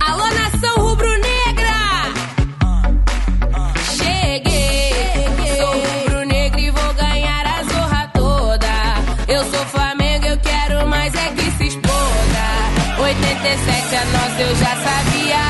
[0.00, 1.78] Alô, nação rubro-negra!
[3.96, 4.92] Cheguei,
[5.56, 8.68] sou rubro-negra e vou ganhar a zorra toda.
[9.28, 12.00] Eu sou Flamengo, eu quero mais é que se exploda.
[13.00, 15.40] 87 é nossa, eu já sabia.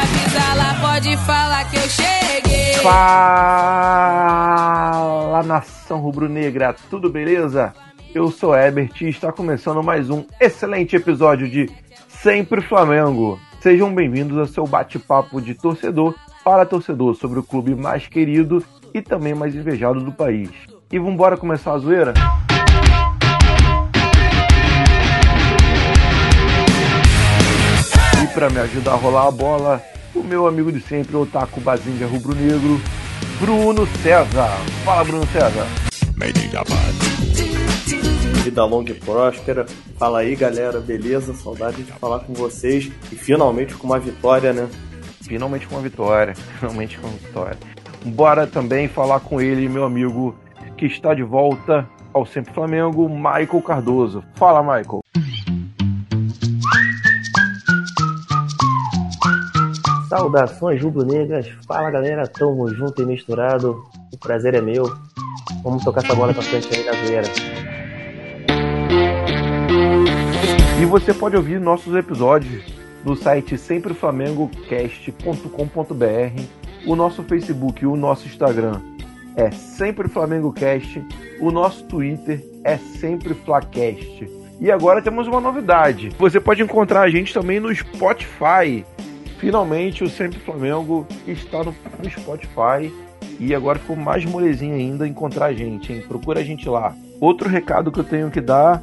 [0.00, 2.74] Avisa lá, pode falar que eu cheguei.
[2.82, 4.32] Fala
[5.42, 7.74] nação rubro-negra, tudo beleza?
[8.14, 11.70] Eu sou Ebert e está começando mais um excelente episódio de
[12.08, 13.40] Sempre Flamengo.
[13.58, 18.62] Sejam bem-vindos ao seu bate-papo de torcedor para torcedor sobre o clube mais querido
[18.92, 20.50] e também mais invejado do país.
[20.92, 22.12] E vambora começar a zoeira?
[28.22, 29.82] E para me ajudar a rolar a bola,
[30.14, 32.78] o meu amigo de sempre, o Otaku Bazinga Rubro Negro,
[33.40, 34.50] Bruno César.
[34.84, 35.66] Fala, Bruno César.
[38.42, 39.64] Vida longa e próspera.
[39.96, 41.32] Fala aí, galera, beleza?
[41.32, 42.90] Saudade de falar com vocês.
[43.12, 44.68] E finalmente com uma vitória, né?
[45.22, 46.34] Finalmente com uma vitória.
[46.58, 47.56] Finalmente com uma vitória.
[48.04, 50.34] Bora também falar com ele, meu amigo,
[50.76, 54.24] que está de volta ao Sempre Flamengo, Michael Cardoso.
[54.34, 55.00] Fala, Michael.
[60.08, 64.84] Saudações rubro-negras, fala galera, tamo junto e misturado, o prazer é meu.
[65.62, 67.71] Vamos tocar essa bola pra frente aí na
[70.82, 72.64] E você pode ouvir nossos episódios
[73.04, 76.42] no site sempreflamengocast.com.br,
[76.84, 78.80] o nosso Facebook e o nosso Instagram
[79.36, 81.00] é Sempre Flamengo Cast,
[81.40, 84.28] o nosso Twitter é Sempre Flacast.
[84.60, 86.08] E agora temos uma novidade.
[86.18, 88.84] Você pode encontrar a gente também no Spotify.
[89.38, 91.72] Finalmente o Sempre Flamengo está no,
[92.10, 92.92] Spotify
[93.38, 96.02] e agora ficou mais molezinho ainda encontrar a gente, hein?
[96.08, 96.92] Procura a gente lá.
[97.20, 98.82] Outro recado que eu tenho que dar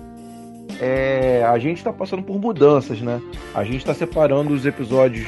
[0.79, 3.21] é a gente está passando por mudanças, né?
[3.53, 5.27] A gente está separando os episódios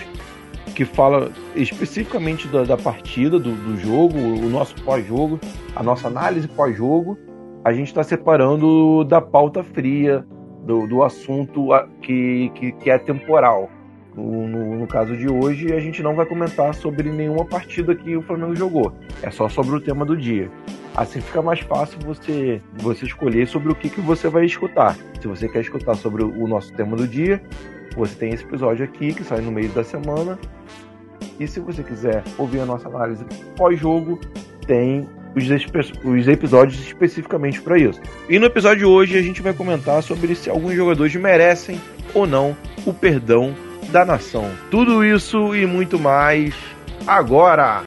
[0.76, 5.40] que fala especificamente da, da partida, do, do, jogo, o nosso pós-jogo,
[5.76, 7.18] a nossa análise pós-jogo.
[7.64, 10.26] A gente está separando da pauta fria,
[10.66, 11.68] do, do assunto
[12.02, 13.70] que, que, que é temporal.
[14.16, 18.16] No, no, no, caso de hoje, a gente não vai comentar sobre nenhuma partida que
[18.16, 18.94] o Flamengo jogou.
[19.22, 20.52] É só sobre o tema do dia.
[20.96, 24.96] Assim fica mais fácil você, você escolher sobre o que, que você vai escutar.
[25.22, 27.42] Se você quer escutar sobre o nosso tema do dia,
[27.96, 30.38] você tem esse episódio aqui que sai no meio da semana.
[31.40, 33.26] E se você quiser ouvir a nossa análise
[33.56, 34.20] pós-jogo,
[34.68, 35.46] tem os,
[36.04, 38.02] os episódios especificamente para isso.
[38.30, 41.80] E no episódio de hoje a gente vai comentar sobre se alguns jogadores merecem
[42.14, 43.56] ou não o perdão
[43.92, 44.50] da nação.
[44.70, 46.54] Tudo isso e muito mais
[47.08, 47.84] agora.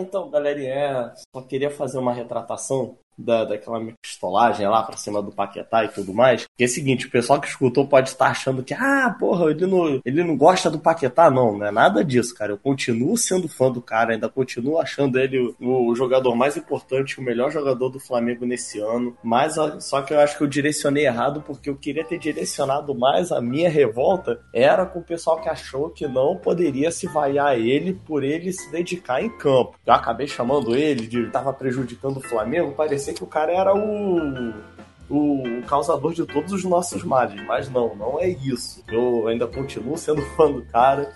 [0.00, 5.84] Então, galerinha, só queria fazer uma retratação da, daquela pistolagem lá pra cima do Paquetá
[5.84, 6.46] e tudo mais.
[6.56, 9.66] Que é o seguinte, o pessoal que escutou pode estar achando que, ah, porra, ele
[9.66, 11.30] não, ele não gosta do Paquetá.
[11.30, 12.52] Não, não é nada disso, cara.
[12.52, 17.18] Eu continuo sendo fã do cara, ainda continuo achando ele o, o jogador mais importante,
[17.18, 19.16] o melhor jogador do Flamengo nesse ano.
[19.22, 23.32] Mas só que eu acho que eu direcionei errado porque eu queria ter direcionado mais
[23.32, 27.92] a minha revolta era com o pessoal que achou que não poderia se vaiar ele
[27.92, 29.74] por ele se dedicar em campo.
[29.86, 34.52] Eu acabei chamando ele de tava prejudicando o Flamengo, parecia que o cara era o,
[35.10, 38.82] o causador de todos os nossos males, mas não, não é isso.
[38.88, 41.12] Eu ainda continuo sendo fã do cara.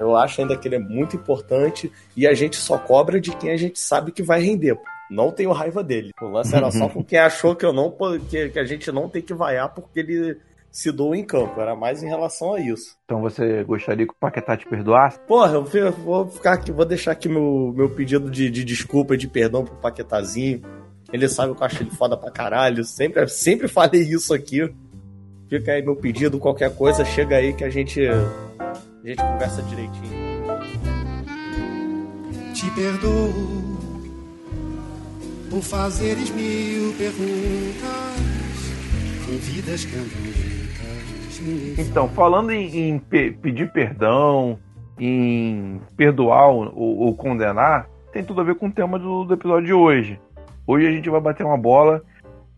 [0.00, 3.50] Eu acho ainda que ele é muito importante e a gente só cobra de quem
[3.50, 4.78] a gente sabe que vai render.
[5.10, 6.10] Não tenho raiva dele.
[6.20, 7.94] O lance era só com quem achou que eu não
[8.28, 10.38] que, que a gente não tem que vaiar porque ele
[10.76, 11.60] se doou em campo.
[11.60, 12.96] Era mais em relação a isso.
[13.04, 15.18] Então você gostaria que o Paquetá te perdoasse?
[15.20, 19.18] Porra, eu vou ficar aqui, vou deixar aqui meu, meu pedido de, de desculpa e
[19.18, 20.62] de perdão pro Paquetazinho.
[21.12, 22.84] Ele sabe que eu acho ele foda pra caralho.
[22.84, 24.72] Sempre, sempre falei isso aqui.
[25.48, 30.26] Fica aí meu pedido, qualquer coisa, chega aí que a gente, a gente conversa direitinho.
[32.52, 33.32] Te perdoo
[35.48, 38.26] por fazeres mil perguntas
[39.24, 40.08] com vidas que andam
[41.78, 44.58] Então, falando em, em pe pedir perdão,
[44.98, 49.66] em perdoar ou, ou, condenar, tem tudo a ver com o tema do, do episódio
[49.66, 50.18] de hoje.
[50.66, 52.02] Hoje a gente vai bater uma bola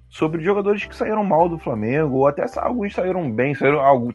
[0.08, 4.14] sobre jogadores que saíram mal do Flamengo, ou até alguns saíram bem, saíram algo.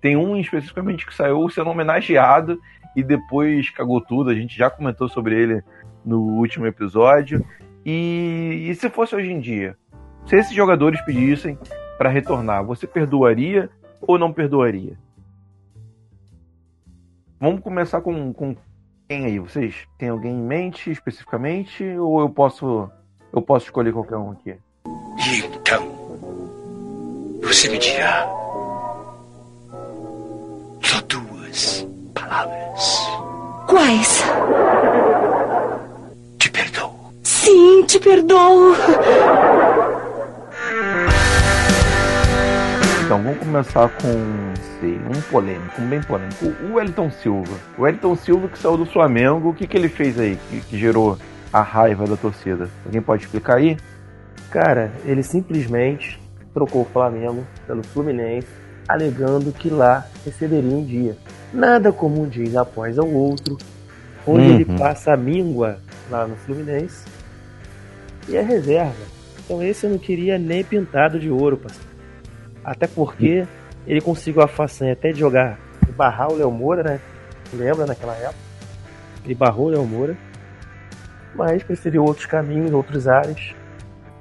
[0.00, 2.58] Tem um especificamente que saiu sendo homenageado
[2.94, 4.30] e depois cagou tudo.
[4.30, 5.62] A gente já comentou sobre ele
[6.04, 7.44] no último episódio.
[7.84, 9.76] E, e se fosse hoje em dia?
[10.24, 11.58] Se esses jogadores pedissem
[11.98, 13.68] para retornar, você perdoaria
[14.00, 14.98] ou não perdoaria?
[17.38, 18.56] Vamos começar com, com
[19.06, 19.38] quem aí?
[19.38, 22.90] Vocês têm alguém em mente especificamente ou eu posso
[23.36, 24.54] eu posso escolher qualquer um aqui?
[25.54, 25.82] Então,
[27.42, 28.26] você me dirá
[30.82, 33.06] só duas palavras.
[33.66, 34.22] Quais?
[36.38, 37.12] Te perdoo.
[37.22, 38.74] Sim, te perdoo.
[43.04, 46.46] Então vamos começar com sei, um polêmico, um bem polêmico.
[46.64, 47.54] O Wellington Silva.
[47.76, 50.78] O Wellington Silva que saiu do Flamengo, o que, que ele fez aí que, que
[50.78, 51.18] gerou
[51.58, 52.68] a raiva da torcida?
[52.84, 53.76] Alguém pode explicar aí?
[54.50, 56.20] Cara, ele simplesmente
[56.52, 58.48] trocou o Flamengo pelo Fluminense,
[58.88, 61.16] alegando que lá receberia um dia.
[61.52, 63.56] Nada como um dia após o outro,
[64.26, 64.54] onde Uhum.
[64.54, 65.78] ele passa a míngua
[66.10, 67.04] lá no Fluminense
[68.28, 68.94] e é reserva.
[69.44, 71.86] Então esse eu não queria nem pintado de ouro, parceiro.
[72.64, 73.46] Até porque
[73.86, 77.00] ele conseguiu a façanha até de jogar e barrar o Léo Moura, né?
[77.52, 78.34] Lembra naquela época?
[79.24, 80.16] Ele barrou o Léo Moura,
[81.36, 83.54] mas preferiu outros caminhos, outros ares,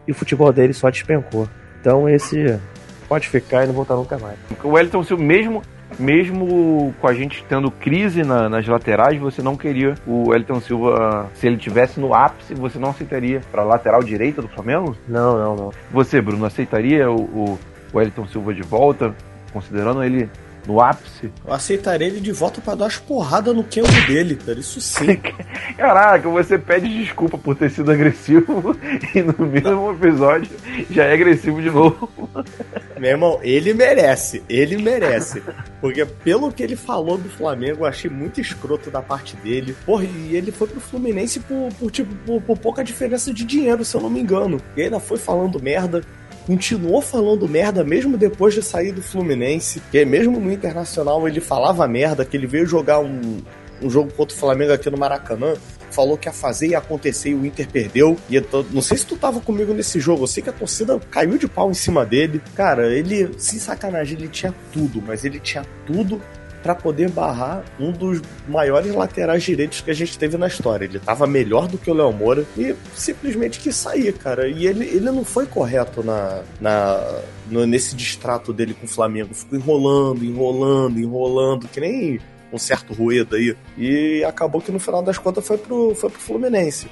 [0.08, 1.48] e o futebol dele só despencou.
[1.82, 2.60] Então esse
[3.08, 4.38] pode ficar e não voltar nunca mais.
[4.64, 5.62] O Wellington Silva, mesmo,
[6.00, 11.30] mesmo com a gente tendo crise na- nas laterais, você não queria o Wellington Silva,
[11.34, 14.96] se ele tivesse no ápice, você não aceitaria para lateral direita do Flamengo?
[15.08, 15.72] Não, não, não.
[15.92, 17.60] Você, Bruno, aceitaria o, o
[17.94, 19.14] Wellington Silva de volta,
[19.54, 20.30] considerando ele
[20.68, 21.32] no ápice?
[21.46, 24.60] Eu aceitaria ele de volta pra dar umas porradas no Kengo dele, cara.
[24.60, 25.18] Isso sim.
[25.78, 28.76] Caraca, você pede desculpa por ter sido agressivo
[29.14, 30.52] e no mesmo episódio
[30.90, 32.10] já é agressivo de novo.
[33.00, 34.44] Meu irmão, ele merece.
[34.48, 35.44] Ele merece.
[35.82, 39.76] Porque pelo que ele falou do Flamengo, eu achei muito escroto da parte dele.
[39.86, 43.84] Porra, e ele foi pro Fluminense por, por, tipo, por, por pouca diferença de dinheiro,
[43.84, 44.62] se eu não me engano.
[44.76, 46.02] E ainda foi falando merda.
[46.46, 49.82] Continuou falando merda mesmo depois de sair do Fluminense.
[49.92, 53.42] Que mesmo no Internacional ele falava merda, que ele veio jogar um,
[53.82, 55.56] um jogo contra o Flamengo aqui no Maracanã.
[55.92, 58.18] Falou que ia fazer e acontecer e o Inter perdeu.
[58.30, 60.24] E tô- não sei se tu tava comigo nesse jogo.
[60.24, 62.42] Eu sei que a torcida caiu de pau em cima dele.
[62.54, 66.22] Cara, ele, sem sacanagem, ele tinha tudo, mas ele tinha tudo
[66.66, 70.86] pra poder barrar um dos maiores laterais direitos que a gente teve na história.
[70.86, 74.48] Ele tava melhor do que o Léo Moura e simplesmente quis sair, cara.
[74.48, 77.20] E ele, ele não foi correto na, na
[77.52, 79.32] no- nesse distrato dele com o Flamengo.
[79.36, 82.20] Ficou enrolando, enrolando, enrolando, que nem
[82.52, 83.56] um certo Rueda aí.
[83.78, 86.88] E acabou que no final das contas foi pro, foi pro Fluminense.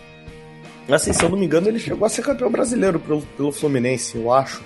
[0.87, 4.17] Assim, se eu não me engano, ele chegou a ser campeão brasileiro pelo, pelo Fluminense,
[4.17, 4.61] eu acho.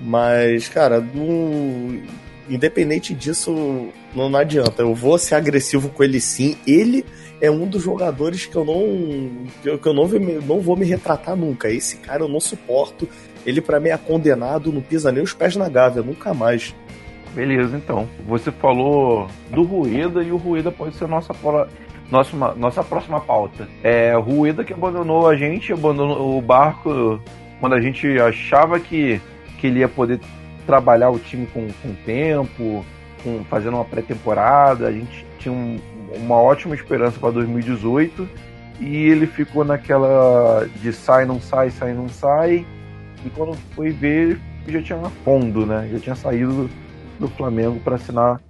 [0.00, 2.00] Mas, cara, não-
[2.48, 4.82] independente disso, não, não adianta.
[4.82, 6.56] Eu vou ser agressivo com ele sim.
[6.66, 7.04] Ele
[7.40, 9.46] é um dos jogadores que eu não.
[9.78, 11.68] que eu, não, vou me- não vou me retratar nunca.
[11.70, 13.08] Esse cara eu não suporto.
[13.44, 16.74] Ele, pra mim, é condenado, não pisa nem os pés na gávea, nunca mais.
[17.34, 18.08] Beleza, então.
[18.26, 21.34] Você falou do Rueda e o Rueda pode ser nossa,
[22.10, 23.68] nossa, nossa próxima pauta.
[23.84, 27.20] É o Rueda que abandonou a gente, abandonou o barco
[27.60, 29.20] quando a gente achava que,
[29.58, 30.18] que ele ia poder
[30.66, 32.84] trabalhar o time com, com tempo,
[33.22, 34.88] com, fazendo uma pré-temporada.
[34.88, 35.78] A gente tinha um-
[36.16, 38.28] uma ótima esperança para 2018
[38.80, 42.66] e ele ficou naquela de sai, não sai, sai, não sai.
[43.24, 45.88] E quando foi ver, já tinha fundo, né?
[45.92, 46.68] Já tinha saído
[47.18, 48.40] do Flamengo para assinar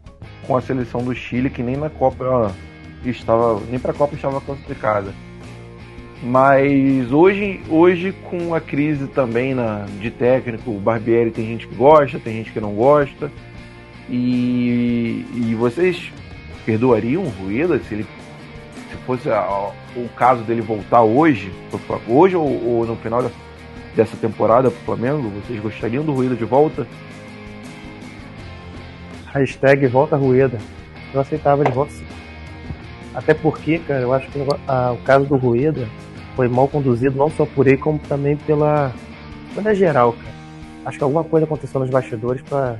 [0.46, 2.52] com a seleção do Chile, que nem na Copa
[3.04, 5.12] estava, nem para a Copa estava classificada.
[6.23, 11.75] Mas hoje, hoje com a crise também na, de técnico, o Barbieri tem gente que
[11.75, 13.30] gosta, tem gente que não gosta.
[14.08, 16.11] E, e vocês
[16.64, 18.06] perdoariam o Rueda se ele
[18.90, 21.52] se fosse a- o caso dele voltar hoje,
[22.08, 23.35] hoje ou, ou no final dessa,
[23.94, 25.28] dessa temporada para o Flamengo?
[25.44, 26.87] Vocês gostariam do Rueda de volta?
[29.32, 30.58] Hashtag volta Rueda.
[31.12, 32.04] Eu aceitava de volta sim.
[33.14, 35.87] Até porque, cara, eu acho que ah, o caso do Rueda
[36.37, 38.93] foi mal conduzido, não só por ele, como também pela.
[39.55, 40.37] pela geral, cara.
[40.85, 42.76] Acho que alguma coisa aconteceu nos bastidores pra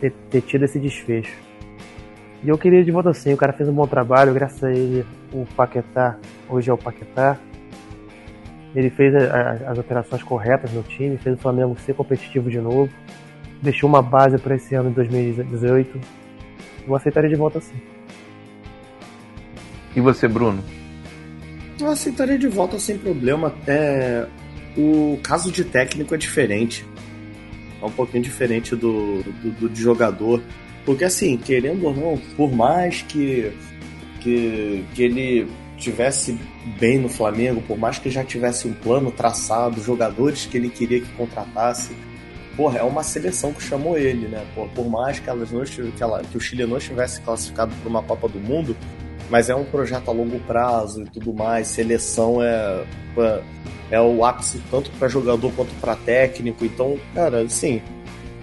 [0.00, 1.36] ter, ter tido esse desfecho.
[2.42, 5.06] E eu queria de volta sim, o cara fez um bom trabalho, graças a ele
[5.32, 6.16] o Paquetá
[6.48, 7.36] hoje é o Paquetá.
[8.74, 9.18] Ele fez a-
[9.66, 12.88] a- as alterações corretas no time, fez o Flamengo ser competitivo de novo
[13.62, 16.00] deixou uma base para esse ano de 2018.
[16.86, 17.76] Eu aceitaria de volta sim.
[19.94, 20.62] E você, Bruno?
[21.80, 23.54] Eu aceitaria de volta sem problema.
[23.66, 24.26] É,
[24.76, 26.86] o caso de técnico é diferente.
[27.80, 30.42] É um pouquinho diferente do, do, do de jogador.
[30.84, 33.52] Porque assim, querendo ou não, por mais que,
[34.20, 36.38] que, que ele tivesse
[36.78, 41.00] bem no Flamengo, por mais que já tivesse um plano traçado, jogadores que ele queria
[41.00, 41.92] que contratasse,
[42.56, 44.44] porra, é uma seleção que chamou ele, né?
[44.54, 47.88] Por, por mais que, elas não que, ela, que o Chile não estivesse classificado para
[47.88, 48.76] uma Copa do Mundo,
[49.32, 51.68] mas é um projeto a longo prazo e tudo mais.
[51.68, 52.84] Seleção é,
[53.90, 56.66] é, o ápice tanto para jogador quanto para técnico.
[56.66, 57.80] Então, cara, assim,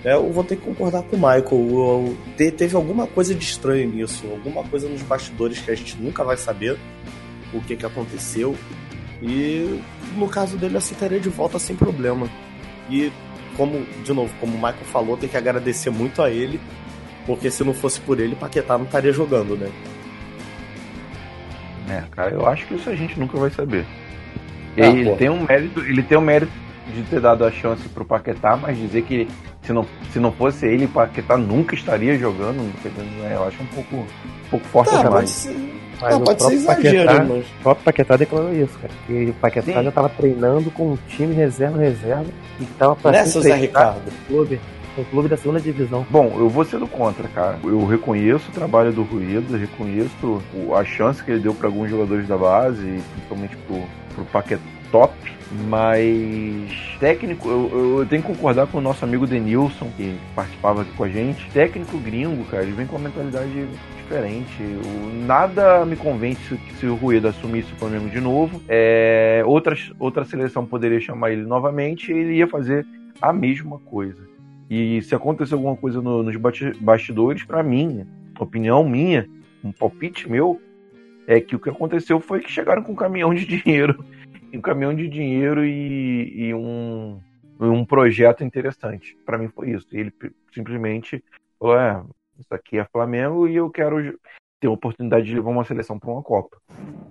[0.04, 1.46] é, eu vou ter que concordar com o Michael.
[1.52, 5.96] Eu, te, teve alguma coisa de estranho nisso, alguma coisa nos bastidores que a gente
[5.96, 6.76] nunca vai saber
[7.54, 8.56] o que, que aconteceu.
[9.22, 9.80] E
[10.18, 12.28] no caso dele, aceitaria de volta sem problema.
[12.90, 13.12] E
[13.56, 16.60] como, de novo, como o Michael falou, tem que agradecer muito a ele,
[17.28, 19.70] porque se não fosse por ele, Paquetá não estaria jogando, né?
[21.90, 23.86] É, cara, eu acho que isso a gente nunca vai saber.
[24.78, 26.52] Ah, ele tem um mérito, ele tem um mérito
[26.94, 29.28] de ter dado a chance pro Paquetá, mas dizer que
[29.62, 33.04] se não, se não fosse ele, o Paquetá nunca estaria jogando, entendeu?
[33.30, 34.06] É, eu acho um pouco, um
[34.50, 35.14] pouco forte Tá, demais.
[35.14, 37.46] pode ser, Mas ah, o pode ser próprio exagero, Paquetá- mas.
[37.46, 38.94] O próprio Paquetá declarou isso, cara.
[39.06, 39.84] Que o Paquetá Sim.
[39.84, 42.26] já tava treinando com um time reserva, reserva,
[42.60, 44.12] e tava pra Nessa, se Zé Ricardo.
[44.28, 44.60] clube,
[44.98, 46.06] no clube da segunda divisão.
[46.10, 47.58] Bom, eu vou ser do contra, cara.
[47.64, 50.42] Eu reconheço o trabalho do Ruído, reconheço
[50.76, 53.82] a chance que ele deu para alguns jogadores da base, principalmente pro,
[54.16, 55.14] pro Paquetop,
[55.68, 60.92] mas técnico, eu, eu tenho que concordar com o nosso amigo Denilson, que participava aqui
[60.94, 61.50] com a gente.
[61.52, 63.68] Técnico gringo, cara, ele vem com uma mentalidade
[63.98, 64.62] diferente.
[64.62, 70.26] O- nada me convence se o Ruído assumisse o Flamengo de novo, é, outras, outra
[70.26, 72.86] seleção poderia chamar ele novamente e ele ia fazer
[73.22, 74.29] a mesma coisa.
[74.70, 76.36] E se acontecer alguma coisa no- nos
[76.80, 78.06] bastidores, pra mim,
[78.40, 79.28] opinião minha,
[79.64, 80.62] um palpite meu,
[81.28, 84.04] é que o que aconteceu foi que chegaram com um caminhão de dinheiro,
[84.54, 87.20] um caminhão de dinheiro e, e um,
[87.60, 89.18] um projeto interessante.
[89.26, 89.88] Pra mim foi isso.
[89.92, 90.14] Ele
[90.54, 91.24] simplesmente
[91.60, 92.04] falou: é,
[92.40, 94.18] isso aqui é Flamengo e eu quero
[94.60, 96.58] ter a oportunidade de levar uma seleção pra uma Copa.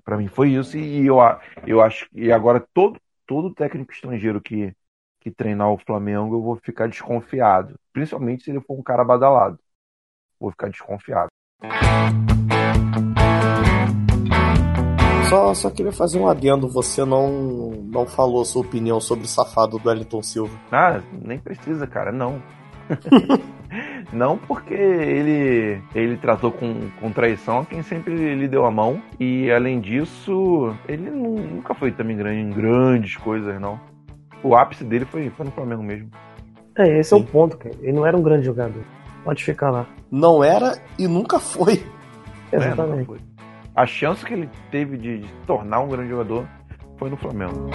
[0.05, 1.19] Pra mim foi isso e eu,
[1.67, 4.73] eu acho e agora todo todo técnico estrangeiro que
[5.31, 7.75] que treinar o Flamengo, eu vou ficar desconfiado.
[7.93, 9.59] Principalmente se ele for um cara badalado.
[10.41, 11.29] Vou ficar desconfiado.
[15.29, 16.69] Só, só queria fazer um adendo.
[16.69, 20.59] Você não, não falou sua opinião sobre o safado do Wellington Silva.
[20.73, 22.43] Ah, nem precisa, cara, não.
[24.11, 29.03] não porque ele ele tratou com, com traição a quem sempre lhe deu a mão.
[29.21, 33.79] E além disso, ele nu- nunca foi também grande em grandes coisas, não.
[34.43, 36.11] O ápice dele foi, foi no Flamengo mesmo.
[36.77, 37.25] É, esse é Sim.
[37.25, 37.75] o ponto, cara.
[37.81, 38.83] Ele não era um grande jogador.
[39.25, 39.87] Pode ficar lá.
[40.11, 41.85] Não era e nunca foi.
[42.53, 43.07] É, nunca Exatamente.
[43.07, 43.19] foi.
[43.75, 46.49] A chance que ele teve de, de se tornar um grande jogador
[46.97, 47.69] foi no Flamengo.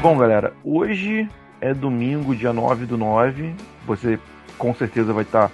[0.00, 1.28] Bom, galera, hoje
[1.60, 3.54] é domingo, dia 9 do 9.
[3.86, 4.18] Você
[4.58, 5.50] com certeza vai estar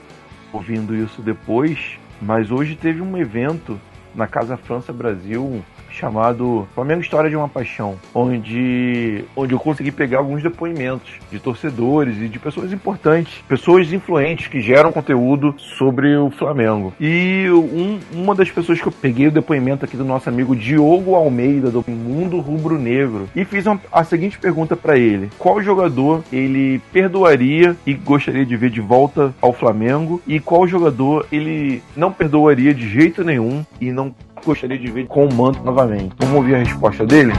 [0.52, 1.98] ouvindo isso depois.
[2.22, 3.78] Mas hoje teve um evento
[4.18, 10.18] na Casa França Brasil chamado Flamengo História de uma Paixão, onde, onde eu consegui pegar
[10.18, 16.30] alguns depoimentos de torcedores e de pessoas importantes, pessoas influentes que geram conteúdo sobre o
[16.30, 16.92] Flamengo.
[17.00, 21.14] E um- uma das pessoas que eu peguei o depoimento aqui do nosso amigo Diogo
[21.14, 26.22] Almeida, do Mundo Rubro Negro, e fiz uma- a seguinte pergunta para ele: qual jogador
[26.32, 32.12] ele perdoaria e gostaria de ver de volta ao Flamengo, e qual jogador ele não
[32.12, 34.14] perdoaria de jeito nenhum e não
[34.44, 36.14] gostaria de ver com o manto novamente?
[36.18, 37.32] Vamos ouvir a resposta dele?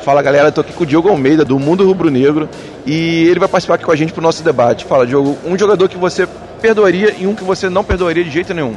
[0.00, 2.48] Fala galera, tô aqui com o Diogo Almeida do Mundo Rubro Negro
[2.86, 4.84] e ele vai participar aqui com a gente pro nosso debate.
[4.84, 6.28] Fala, Diogo, um jogador que você
[6.60, 8.76] perdoaria e um que você não perdoaria de jeito nenhum.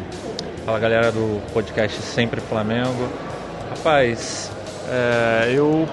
[0.65, 3.07] Fala galera do podcast Sempre Flamengo.
[3.69, 4.51] Rapaz,
[4.89, 5.87] é, eu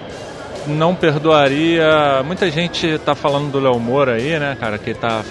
[0.67, 2.23] não perdoaria.
[2.25, 5.23] Muita gente tá falando do Léo Moura aí, né, cara, que tá,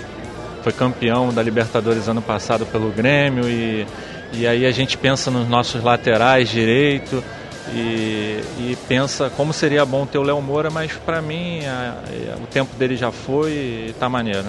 [0.66, 3.86] foi campeão da Libertadores ano passado pelo Grêmio e,
[4.34, 7.24] e aí a gente pensa nos nossos laterais direito
[7.72, 11.94] e, e pensa como seria bom ter o Léo Moura, mas pra mim a-
[12.34, 14.48] a- o tempo dele já foi e tá maneiro.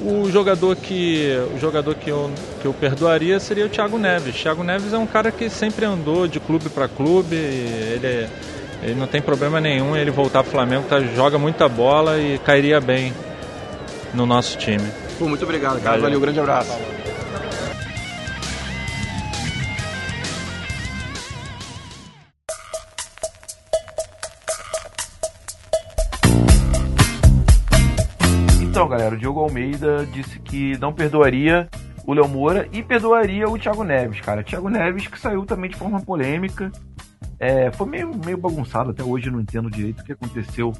[0.00, 2.28] O jogador que o jogador que eu,
[2.60, 4.34] que eu perdoaria seria o Thiago Neves.
[4.34, 7.36] Thiago Neves é um cara que sempre andou de clube para clube.
[7.36, 8.26] Ele,
[8.82, 12.80] ele não tem problema nenhum ele voltar pro Flamengo, tá, joga muita bola e cairia
[12.80, 13.12] bem
[14.14, 14.84] no nosso time.
[15.18, 15.98] Pô, muito obrigado, cara.
[15.98, 16.02] Valeu.
[16.02, 16.72] Valeu, grande abraço.
[28.62, 31.68] Então, galera, o Diogo Almeida disse que não perdoaria
[32.06, 34.42] o Léo Moura e perdoaria o Thiago Neves, cara.
[34.42, 36.70] Thiago Neves que saiu também de forma polêmica.
[37.38, 40.72] É, foi meio, meio bagunçado, até hoje não entendo direito o que aconteceu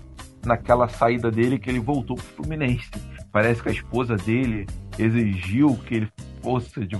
[0.44, 2.90] naquela saída dele que ele voltou pro Fluminense.
[3.32, 4.66] Parece que a esposa dele
[4.98, 6.98] exigiu que ele fosse de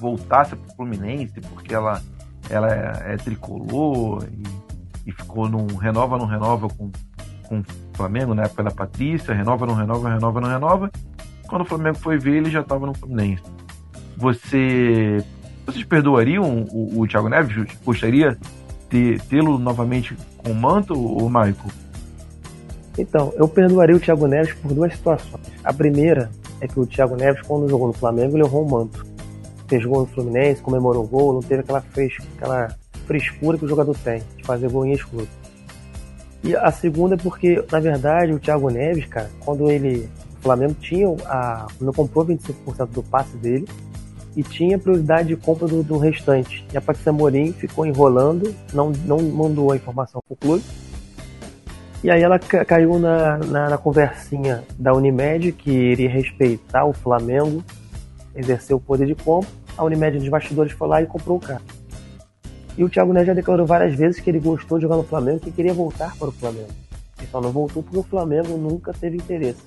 [0.00, 2.02] voltasse pro Fluminense porque ela
[2.48, 6.90] ela é, é tricolor e, e, ficou num renova não renova com
[7.46, 10.90] com o Flamengo época da Patrícia, renova não renova, renova não renova.
[11.48, 13.42] Quando o Flamengo foi ver, ele já estava no Fluminense.
[14.16, 15.24] Você
[15.66, 17.76] vocês perdoariam o, o Thiago Neves?
[17.84, 18.38] Gostaria
[18.88, 21.54] de tê-lo novamente com o manto, ou Michael?
[23.00, 25.42] Então, eu perdoaria o Thiago Neves por duas situações.
[25.64, 26.30] A primeira
[26.60, 29.06] é que o Thiago Neves, quando jogou no Flamengo, ele errou o manto.
[29.66, 32.76] Fez gol no Fluminense, comemorou o gol, não teve aquela, fres aquela
[33.06, 35.28] frescura que o jogador tem, de fazer gol em escudo.
[36.44, 40.08] E a segunda é porque, na verdade, o Thiago Neves, cara, quando ele.
[40.38, 41.66] O Flamengo tinha a.
[41.78, 43.66] Quando comprou 25% do passe dele
[44.36, 46.66] e tinha prioridade de compra do, do restante.
[46.72, 50.64] E a Patrícia Morim ficou enrolando, não, não mandou a informação pro clube
[52.02, 57.62] e aí ela caiu na, na, na, conversinha da Unimed, que iria respeitar o Flamengo,
[58.34, 59.50] exercer o poder de compra.
[59.76, 61.62] A Unimed dos bastidores foi lá e comprou o carro.
[62.76, 65.40] E o Thiago Neves já declarou várias vezes que ele gostou de jogar no Flamengo
[65.40, 66.70] que queria voltar para o Flamengo.
[67.18, 69.60] Ele só não voltou porque o Flamengo nunca teve interesse.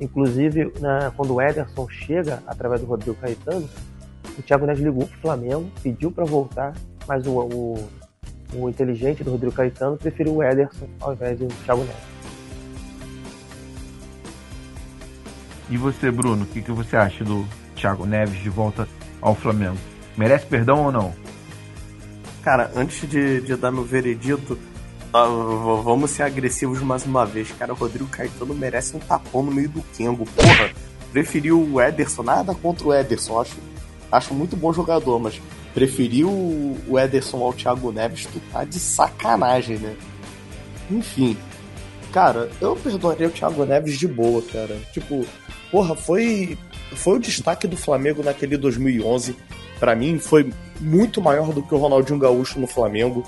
[0.00, 3.68] Inclusive, na, quando o Ederson chega através do Rodrigo Caetano,
[4.38, 6.74] o Thiago Neves ligou para o Flamengo, pediu para voltar,
[7.08, 7.88] mas o, o
[8.54, 12.12] o inteligente do Rodrigo Caetano preferiu o Ederson ao invés do Thiago Neves.
[15.70, 18.86] E você, Bruno, o que, que você acha do Thiago Neves de volta
[19.20, 19.78] ao Flamengo?
[20.16, 21.14] Merece perdão ou não?
[22.42, 24.58] Cara, antes de, de dar meu veredito,
[25.14, 27.50] uh, vamos ser agressivos mais uma vez.
[27.52, 30.26] Cara, o Rodrigo Caetano merece um tapão no meio do Kengo.
[30.26, 30.70] Porra,
[31.10, 33.40] preferiu o Ederson, nada contra o Ederson.
[33.40, 33.56] Acho,
[34.10, 35.40] acho muito bom jogador, mas
[35.74, 39.96] preferiu o Ederson ao Thiago Neves, tu tá de sacanagem, né?
[40.90, 41.36] Enfim.
[42.12, 44.78] Cara, eu perdoaria o Thiago Neves de boa, cara.
[44.92, 45.24] Tipo,
[45.70, 46.58] porra, foi
[46.94, 49.34] foi o destaque do Flamengo naquele 2011.
[49.80, 53.24] Para mim, foi muito maior do que o Ronaldinho Gaúcho no Flamengo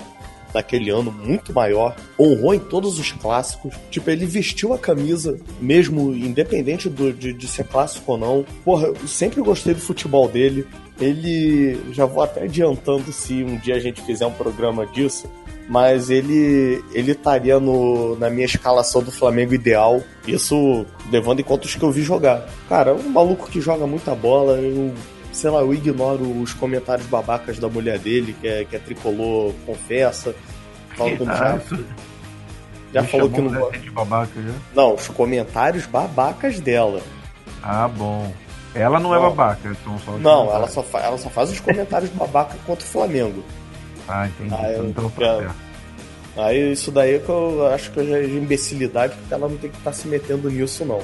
[0.55, 1.95] daquele ano, muito maior.
[2.19, 3.73] Honrou em todos os clássicos.
[3.91, 8.45] Tipo, ele vestiu a camisa, mesmo independente do, de, de ser clássico ou não.
[8.63, 10.65] Porra, eu sempre gostei do futebol dele.
[10.99, 15.29] Ele, já vou até adiantando se um dia a gente fizer um programa disso,
[15.67, 20.01] mas ele ele estaria no, na minha escalação do Flamengo ideal.
[20.25, 22.47] Isso levando em conta os que eu vi jogar.
[22.69, 24.93] Cara, um maluco que joga muita bola, eu
[25.35, 29.53] sei lá, eu ignoro os comentários babacas da mulher dele, que é, que é tricolor,
[29.65, 30.33] confessa.
[30.95, 31.59] Fala como já.
[32.93, 34.53] Já Me falou que não chamou de babaca já?
[34.73, 37.01] Não, os comentários babacas dela.
[37.61, 38.31] Ah, bom.
[38.73, 39.29] Ela não, é Não.
[39.29, 43.43] babaca, são só Não, ela só, ela só faz os comentários babaca contra o Flamengo.
[44.07, 44.53] Ah, entendi.
[44.57, 45.55] Ah, eu- então tá já- certo.
[46.37, 49.57] Aí isso daí é que eu acho que já é de imbecilidade, porque ela não
[49.57, 51.01] tem que estar se metendo nisso, não.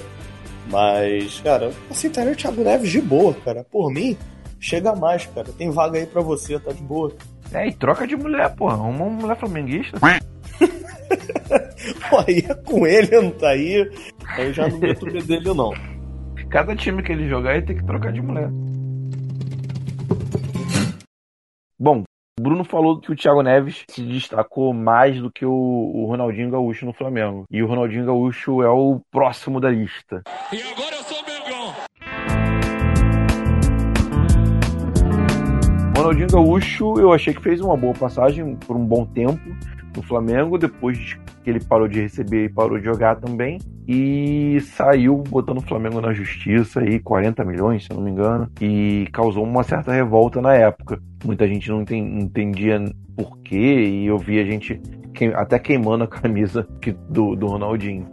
[0.69, 3.63] Mas, cara, eu aceitaria o Thiago Neves de boa, cara.
[3.63, 4.17] Por mim,
[4.59, 5.47] chega mais, cara.
[5.57, 7.13] Tem vaga aí pra você, tá de boa.
[7.51, 8.77] É, e troca de mulher, porra.
[8.77, 9.99] Uma mulher flamenguista.
[12.09, 13.89] Pô, aí é com ele, não tá aí.
[14.25, 15.73] Aí eu já não meto o dele, não.
[16.49, 18.49] Cada time que ele jogar, ele tem que trocar de mulher.
[21.79, 22.03] Bom,
[22.39, 26.85] Bruno falou que o Thiago Neves se destacou mais do que o, o Ronaldinho Gaúcho
[26.85, 27.45] no Flamengo.
[27.51, 30.23] E o Ronaldinho Gaúcho é o próximo da lista.
[30.51, 31.73] E agora eu sou o Mengão.
[35.95, 39.39] Ronaldinho Gaúcho, eu achei que fez uma boa passagem por um bom tempo
[39.95, 45.17] no Flamengo, depois que ele parou de receber e parou de jogar também, e saiu
[45.17, 49.43] botando o Flamengo na justiça aí, 40 milhões, se eu não me engano, e causou
[49.43, 51.01] uma certa revolta na época.
[51.25, 52.83] Muita gente não enten- entendia
[53.15, 54.79] por quê, e eu via gente
[55.35, 56.67] até queimando a camisa
[57.09, 58.07] do, do Ronaldinho.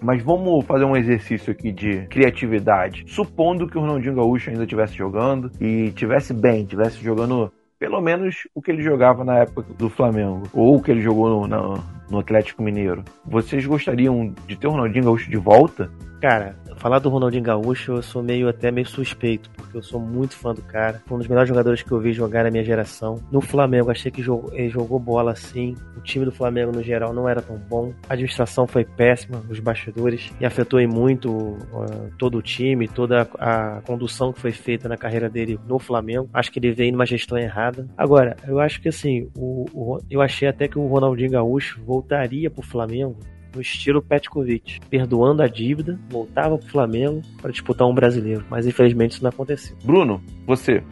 [0.00, 3.04] Mas vamos fazer um exercício aqui de criatividade.
[3.08, 8.48] Supondo que o Ronaldinho Gaúcho ainda estivesse jogando e tivesse bem, tivesse jogando pelo menos
[8.54, 11.97] o que ele jogava na época do Flamengo, ou o que ele jogou no, na-
[12.10, 13.04] no Atlético Mineiro.
[13.24, 15.90] Vocês gostariam de ter o Ronaldinho Gaúcho de volta?
[16.20, 20.34] Cara, falar do Ronaldinho Gaúcho eu sou meio até meio suspeito, porque eu sou muito
[20.34, 21.00] fã do cara.
[21.06, 23.20] Foi um dos melhores jogadores que eu vi jogar na minha geração.
[23.30, 25.76] No Flamengo, achei que jogou, ele jogou bola assim.
[25.96, 27.92] O time do Flamengo, no geral, não era tão bom.
[28.08, 33.28] A administração foi péssima, os bastidores, e afetou em muito uh, todo o time, toda
[33.38, 36.28] a, a condução que foi feita na carreira dele no Flamengo.
[36.34, 37.86] Acho que ele veio numa gestão errada.
[37.96, 42.48] Agora, eu acho que assim, o, o- eu achei até que o Ronaldinho Gaúcho voltaria
[42.50, 43.16] pro Flamengo
[43.54, 48.44] no estilo Petkovic, perdoando a dívida, voltava pro Flamengo para disputar um brasileiro.
[48.48, 49.76] Mas infelizmente isso não aconteceu.
[49.82, 50.82] Bruno, você,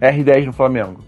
[0.00, 1.02] R10 no Flamengo.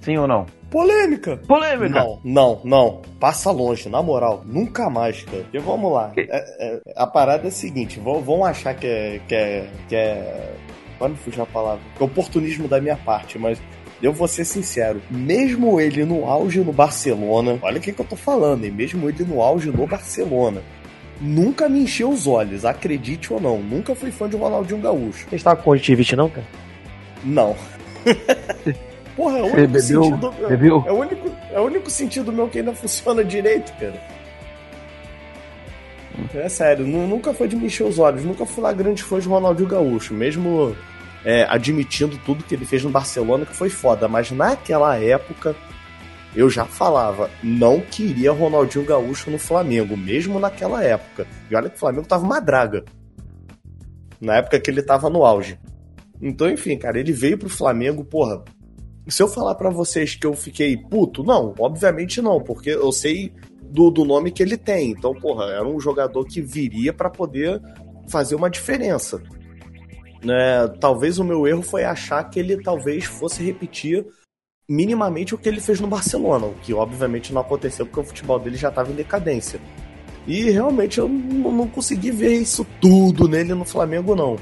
[0.00, 0.46] Sim ou não?
[0.70, 1.36] Polêmica.
[1.46, 1.88] Polêmica.
[1.88, 3.02] Não, não, não.
[3.20, 4.42] Passa longe, na moral.
[4.44, 5.42] Nunca mais, cara.
[5.42, 6.12] Porque vamos lá.
[6.16, 6.26] É-
[6.76, 9.20] é- a parada é a seguinte: vão, vão achar que é.
[9.28, 9.70] que é.
[9.88, 10.54] que é.
[10.96, 11.80] Agora me fugiu a palavra.
[11.96, 13.60] Que é oportunismo da minha parte, mas.
[14.02, 18.04] Eu vou ser sincero, mesmo ele no auge no Barcelona, olha o que, que eu
[18.04, 18.70] tô falando, hein?
[18.70, 20.62] Mesmo ele no auge no Barcelona,
[21.18, 23.58] nunca me encheu os olhos, acredite ou não.
[23.58, 25.26] Nunca fui fã de Ronaldinho Gaúcho.
[25.30, 26.46] Você estava com conjuntivite não, cara?
[27.24, 27.56] Não.
[29.16, 30.30] Porra, é o único bebeu- sentido.
[30.46, 30.84] bebeu?
[30.86, 33.94] É o, único, é o único sentido meu que ainda funciona direito, cara.
[36.34, 39.18] É sério, nu- nunca foi de me encher os olhos, nunca fui lá grande fã
[39.18, 40.76] de Ronaldinho Gaúcho, mesmo
[41.26, 45.56] é, admitindo tudo que ele fez no Barcelona, que foi foda, mas naquela época
[46.36, 51.26] eu já falava, não queria Ronaldinho Gaúcho no Flamengo, mesmo naquela época.
[51.50, 52.84] E olha que o Flamengo tava uma draga.
[54.20, 55.58] Na época que ele tava no auge.
[56.22, 58.44] Então, enfim, cara, ele veio pro Flamengo, porra.
[59.08, 63.32] Se eu falar pra vocês que eu fiquei puto, não, obviamente não, porque eu sei
[63.62, 64.92] do, do nome que ele tem.
[64.92, 67.60] Então, porra, era um jogador que viria pra poder
[68.06, 69.20] fazer uma diferença.
[70.26, 70.66] Né?
[70.80, 74.04] Talvez o meu erro foi achar que ele talvez fosse repetir
[74.68, 78.36] minimamente o que ele fez no Barcelona, o que obviamente não aconteceu porque o futebol
[78.40, 79.60] dele já estava em decadência.
[80.26, 84.36] E realmente eu não não consegui ver isso tudo nele no Flamengo, não.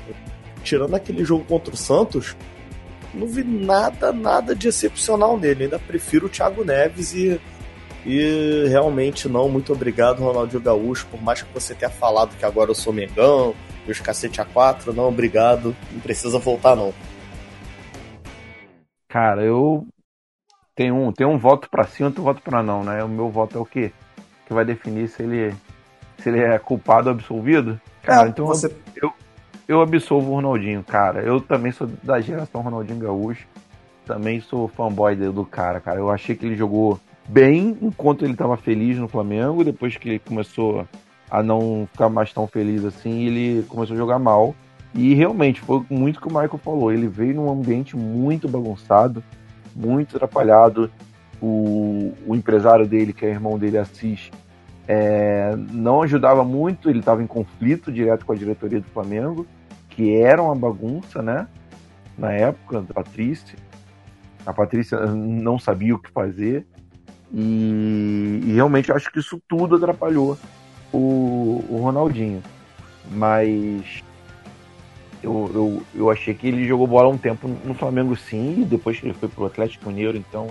[0.63, 2.35] Tirando aquele jogo contra o Santos,
[3.13, 5.65] não vi nada, nada de excepcional nele.
[5.65, 7.39] Ainda prefiro o Thiago Neves e,
[8.07, 9.51] e realmente não.
[9.51, 11.07] Muito obrigado, Ronaldinho Gaúcho.
[11.11, 13.55] Por mais que você tenha falado que agora eu sou Mengão,
[13.87, 15.77] e os cacete a quatro, não, obrigado.
[15.91, 16.93] Não precisa voltar, não.
[19.09, 19.87] Cara, eu
[20.75, 23.03] tenho um, tenho um voto pra sim, outro voto pra não, né?
[23.05, 23.93] O meu voto é o quê?
[24.47, 25.55] Que vai definir se ele,
[26.19, 27.81] se ele é culpado ou absolvido?
[28.03, 29.13] Cara, É, então você- eu,
[29.69, 31.23] eu absolvo o Ronaldinho, cara.
[31.23, 33.47] Eu também sou da geração Ronaldinho Gaúcho.
[34.07, 35.99] Também sou fanboy do do cara, cara.
[36.01, 39.65] Eu achei que ele jogou bem enquanto ele tava feliz no Flamengo.
[39.65, 40.87] Depois que ele começou
[41.35, 44.55] a não ficar mais tão feliz assim, ele começou a jogar mal.
[44.95, 46.93] E realmente, foi muito que o Michael falou.
[46.93, 49.21] Ele veio num ambiente muito bagunçado,
[49.75, 50.89] muito atrapalhado.
[51.43, 54.31] O, o empresário dele, que é irmão dele, Assis,
[54.87, 56.89] é, não ajudava muito.
[56.89, 59.45] Ele estava em conflito direto com a diretoria do Flamengo,
[59.91, 61.49] que era uma bagunça, né?
[62.17, 63.59] Na época, da Patrícia.
[64.47, 66.65] A Patrícia não sabia o que fazer.
[67.33, 70.39] E, e realmente acho que isso tudo atrapalhou
[70.97, 72.43] o, o Ronaldinho.
[73.11, 74.03] Mas
[75.23, 78.99] eu, eu, eu achei que ele jogou bola um tempo no Flamengo sim, e depois
[78.99, 80.49] que ele foi pro Atlético Mineiro, então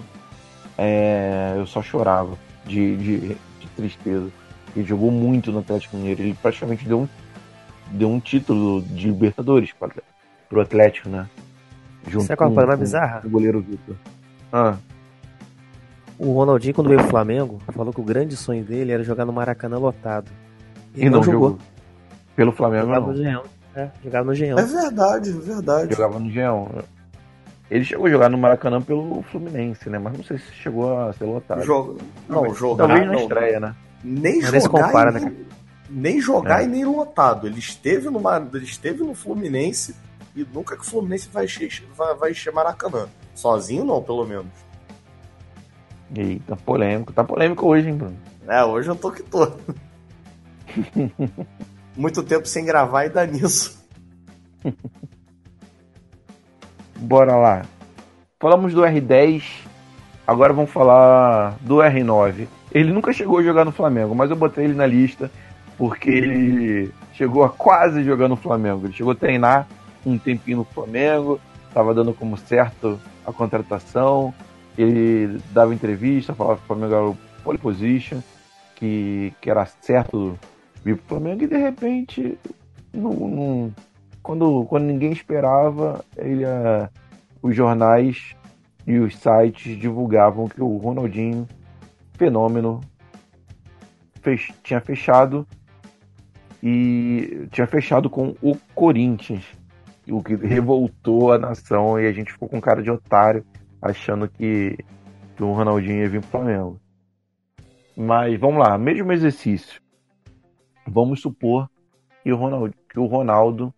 [0.78, 4.30] é, eu só chorava de, de, de tristeza.
[4.76, 7.08] Ele jogou muito no Atlético Mineiro, ele praticamente deu um,
[7.92, 9.72] deu um título de Libertadores
[10.50, 11.28] pro Atlético, né?
[12.08, 13.22] Junto é a com- coisa mais com bizarra?
[13.26, 13.96] O goleiro Vitor.
[14.52, 14.76] Ah,
[16.18, 19.34] O Ronaldinho, quando veio pro Flamengo, falou que o grande sonho dele era jogar no
[19.34, 20.32] Maracanã lotado.
[20.96, 21.58] e não jogou.
[22.36, 23.14] Pelo Flamengo Jogava não.
[23.14, 23.44] no Geão.
[23.76, 24.60] É, jogava no Geão.
[24.60, 25.96] É verdade, é verdade.
[25.96, 26.70] Jogava no Geão.
[27.70, 29.98] Ele chegou a jogar no Maracanã pelo Fluminense, né?
[29.98, 31.64] Mas não sei se chegou a ser lotado.
[31.64, 31.98] Jogo.
[32.30, 32.88] Não, jogar.
[32.88, 33.20] Talvez na não.
[33.22, 33.76] estreia, né?
[34.04, 35.20] Nem Mas nem se jogar, compara, e né,
[35.90, 36.66] nem, nem jogar É.
[36.66, 37.48] e nem lotado.
[37.48, 39.96] Ele esteve, numa, ele esteve no Fluminense
[40.36, 43.08] e nunca que o Fluminense vai encher, vai, vai encher Maracanã.
[43.34, 44.46] Sozinho não, pelo menos.
[46.16, 47.12] Eita, polêmico.
[47.12, 48.18] Tá polêmico hoje, hein, Bruno?
[48.48, 49.52] É, hoje eu tô que tô.
[51.98, 53.84] Muito tempo sem gravar e dá nisso.
[56.98, 57.64] Bora lá.
[58.40, 59.44] Falamos do R10,
[60.28, 62.48] agora vamos falar do R9.
[62.72, 65.32] Ele nunca chegou a jogar no Flamengo, mas eu botei ele na lista
[65.78, 68.86] porque ele chegou a quase jogar no Flamengo.
[68.86, 69.68] Ele chegou a treinar
[70.06, 74.34] um tempinho no Flamengo, estava dando como certo a contratação.
[74.78, 78.20] Ele dava entrevista, falava que o Flamengo era o pole position,
[78.76, 80.38] que, que era certo
[80.84, 82.38] vir pro Flamengo e de repente,
[84.22, 86.90] quando, quando ninguém esperava, ele, ah,
[87.42, 88.36] os jornais
[88.86, 91.48] e os sites divulgavam que o Ronaldinho,
[92.18, 92.82] fenômeno,
[94.64, 95.46] tinha fechado
[96.62, 99.44] e tinha fechado com o Corinthians,
[100.10, 103.46] o que revoltou a nação e a gente ficou com cara de otário
[103.84, 104.78] achando que,
[105.36, 106.80] que o Ronaldinho ia vir pro Flamengo.
[107.96, 109.82] Mas vamos lá, mesmo exercício.
[110.88, 111.70] Vamos supor
[112.24, 113.74] que o Ronaldo, que o Ronaldo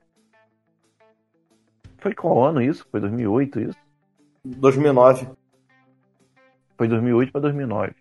[1.97, 2.87] foi qual ano isso?
[2.91, 3.77] Foi 2008 isso?
[4.45, 5.27] 2009.
[6.77, 7.95] Foi 2008 para 2009.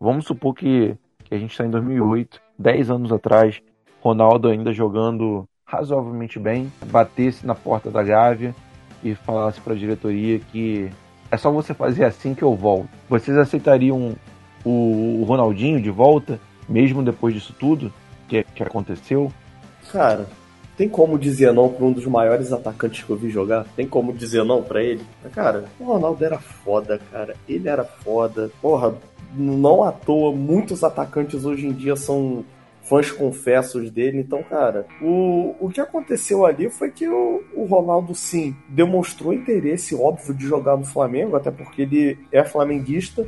[0.00, 3.62] Vamos supor que, que a gente está em 2008, 10 anos atrás,
[4.00, 8.54] Ronaldo ainda jogando razoavelmente bem, batesse na porta da Gávea
[9.02, 10.90] e falasse para a diretoria que
[11.30, 12.88] é só você fazer assim que eu volto.
[13.08, 14.14] Vocês aceitariam
[14.64, 17.92] o, Ronaldinho de volta, mesmo depois disso tudo
[18.28, 19.32] que, que aconteceu?
[19.90, 20.26] Cara,
[20.76, 23.64] tem como dizer não pra um dos maiores atacantes que eu vi jogar?
[23.76, 25.04] Tem como dizer não pra ele?
[25.32, 27.34] Cara, o Ronaldo era foda, cara.
[27.48, 28.50] Ele era foda.
[28.60, 28.94] Porra,
[29.34, 32.44] não à toa, muitos atacantes hoje em dia são
[32.88, 34.18] fãs confessos dele.
[34.18, 39.94] Então, cara, o, o que aconteceu ali foi que o, o Ronaldo, sim, demonstrou interesse
[39.94, 43.26] óbvio de jogar no Flamengo, até porque ele é flamenguista.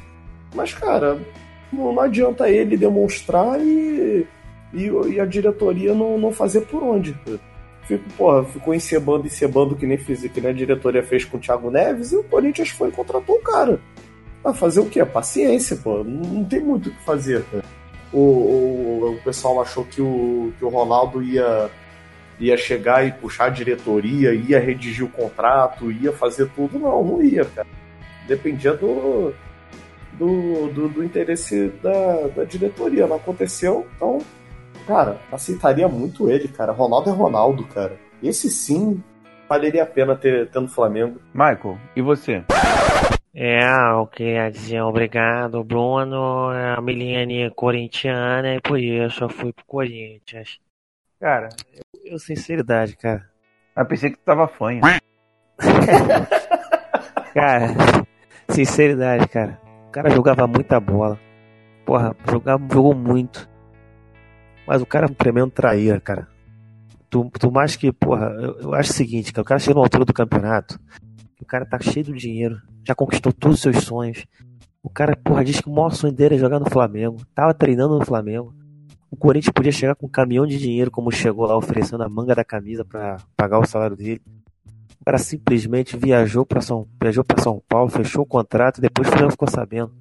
[0.54, 1.18] Mas, cara,
[1.72, 4.26] não, não adianta ele demonstrar e,
[4.72, 7.16] e, e, a diretoria não, não fazer por onde.
[7.82, 11.40] Fico, porra, ficou encebando encebando que nem, fiz, que nem a diretoria fez com o
[11.40, 13.80] Thiago Neves e o Corinthians foi e contratou o cara.
[14.44, 15.04] Ah, fazer o quê?
[15.04, 16.04] Paciência, pô.
[16.04, 17.44] Não, não tem muito o que fazer.
[18.12, 21.70] O, o, o, pessoal achou que o, que o Ronaldo ia,
[22.40, 26.78] ia chegar e puxar a diretoria, ia redigir o contrato, ia fazer tudo.
[26.78, 27.68] Não, não ia, cara.
[28.26, 29.34] Dependia do,
[30.14, 33.06] do, do, do interesse da, da diretoria.
[33.06, 34.18] Não aconteceu, então,
[34.86, 36.72] cara, aceitaria muito ele, cara.
[36.72, 37.96] Ronaldo é Ronaldo, cara.
[38.22, 39.02] Esse sim
[39.48, 41.20] valeria a pena ter, ter no Flamengo.
[41.32, 42.44] Michael, e você?
[43.34, 43.60] É,
[43.92, 46.48] eu queria dizer obrigado, Bruno.
[46.50, 50.58] A Milene corintiana e por isso eu fui pro Corinthians.
[51.20, 53.28] Cara, eu, eu sinceridade, cara.
[53.76, 54.80] Eu pensei que tu tava fanha.
[57.34, 57.68] cara,
[58.48, 59.60] sinceridade, cara.
[59.88, 61.18] O cara jogava muita bola.
[61.84, 63.48] Porra, jogava, jogou muito.
[64.66, 66.28] Mas o cara é um tremendo traíra, cara.
[67.08, 69.80] Tu, tu mais que, porra, eu, eu acho o seguinte, cara, o cara chega na
[69.80, 70.78] altura do campeonato,
[71.40, 74.26] o cara tá cheio de dinheiro, já conquistou todos os seus sonhos.
[74.82, 77.18] O cara, porra, diz que o maior sonho dele é jogar no Flamengo.
[77.34, 78.54] Tava treinando no Flamengo.
[79.10, 82.34] O Corinthians podia chegar com um caminhão de dinheiro, como chegou lá, oferecendo a manga
[82.34, 84.20] da camisa para pagar o salário dele.
[85.00, 89.08] O cara simplesmente viajou para São, viajou para São Paulo, fechou o contrato e depois
[89.08, 89.92] o Flamengo ficou sabendo.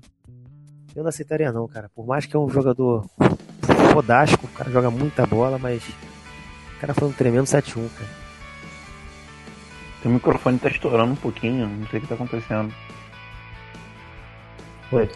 [0.95, 1.89] Eu não aceitaria não, cara.
[1.93, 3.05] Por mais que é um jogador
[3.93, 8.26] fodástico, o cara joga muita bola, mas o cara foi um tremendo 7-1, cara.
[10.01, 12.73] Teu microfone tá estourando um pouquinho, não sei o que tá acontecendo.
[14.91, 15.09] Oi.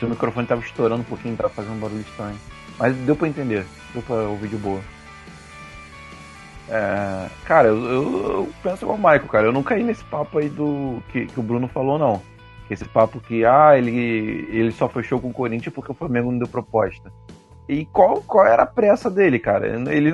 [0.00, 2.36] Seu microfone tava estourando um pouquinho, tava fazendo um barulho estranho.
[2.78, 4.80] Mas deu pra entender, deu pra ouvir de boa.
[6.68, 9.46] É, cara, eu, eu, penso igual o Michael, cara.
[9.46, 12.20] Eu não caí nesse papo aí do que, que o Bruno falou, não.
[12.68, 16.38] Esse papo que, ah, ele, ele só fechou com o Corinthians porque o Flamengo não
[16.38, 17.10] deu proposta.
[17.68, 19.66] E qual, qual era a pressa dele, cara?
[19.66, 20.08] Ele,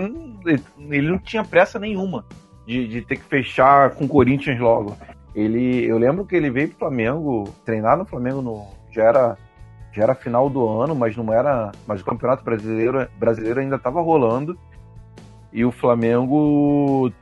[0.47, 2.25] ele, ele não tinha pressa nenhuma
[2.67, 4.97] de, de ter que fechar com o Corinthians logo.
[5.35, 9.39] Ele, eu lembro que ele veio pro Flamengo, treinar no Flamengo no, já era
[9.93, 14.01] já era final do ano, mas não era, mas o Campeonato Brasileiro brasileiro ainda estava
[14.01, 14.59] rolando.
[15.53, 17.13] E o Flamengo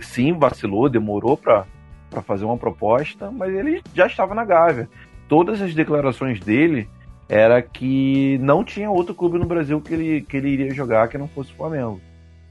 [0.00, 1.66] sim vacilou, demorou para
[2.10, 4.88] para fazer uma proposta, mas ele já estava na Gávea.
[5.28, 6.88] Todas as declarações dele
[7.28, 11.18] era que não tinha outro clube no Brasil que ele, que ele iria jogar que
[11.18, 12.00] não fosse o Flamengo.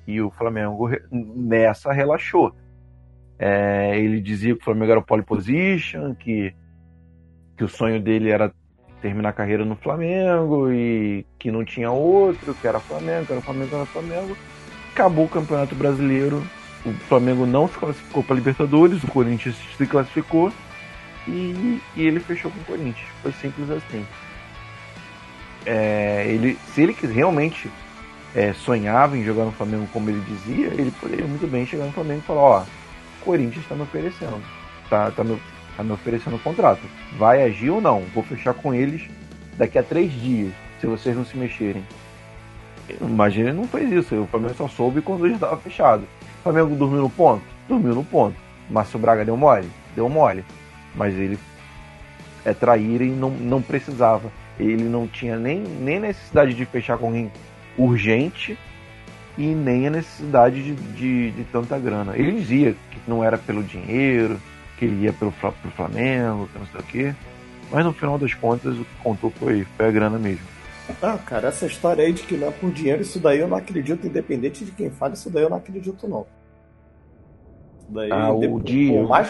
[0.07, 2.55] E o Flamengo nessa relaxou.
[3.37, 6.55] É, ele dizia que o Flamengo era pole position, que,
[7.55, 8.51] que o sonho dele era
[9.01, 13.41] terminar a carreira no Flamengo e que não tinha outro, que era Flamengo, que era
[13.41, 14.37] Flamengo, que era Flamengo.
[14.93, 16.41] Acabou o Campeonato Brasileiro,
[16.85, 20.51] o Flamengo não se classificou para Libertadores, o Corinthians se classificou
[21.27, 23.07] e, e, ele fechou com o Corinthians.
[23.21, 24.05] Foi simples assim.
[25.65, 27.69] É, ele, se ele realmente
[28.37, 31.91] é, sonhava em jogar no Flamengo como ele dizia, ele poderia muito bem chegar no
[31.91, 34.39] Flamengo e falar, ó, o Corinthians está me oferecendo,
[34.91, 35.41] tá, tá, me,
[35.75, 36.81] tá me oferecendo um contrato.
[37.17, 38.01] Vai agir ou não?
[38.13, 39.09] Vou fechar com eles
[39.57, 41.83] daqui a três dias, se vocês não se mexerem.
[43.01, 46.03] Imagina ele não fez isso, o Flamengo só soube quando ele estava fechado.
[46.39, 47.43] O Flamengo dormiu no ponto?
[47.67, 48.35] Dormiu no ponto.
[48.69, 49.67] Márcio Braga deu mole?
[49.95, 50.45] Deu mole.
[50.93, 51.39] Mas ele
[52.45, 54.31] é traíra e não, não precisava.
[54.59, 57.31] Ele não tinha nem, nem necessidade de fechar com alguém
[57.77, 58.57] urgente
[59.37, 62.17] e nem a necessidade de, de, de, tanta grana.
[62.17, 64.39] Ele dizia que não era pelo dinheiro,
[64.77, 67.15] que ele ia pelo, pelo Flamengo, que não sei o quê.
[67.71, 70.45] Mas no final das contas o que contou foi, foi a grana mesmo.
[71.01, 73.57] Ah, cara, essa história aí de que não é por dinheiro, isso daí eu não
[73.57, 76.25] acredito, independente de quem fale, isso daí eu não acredito não.
[77.79, 79.01] Isso daí, ah, o Diego.
[79.01, 79.29] Por mais,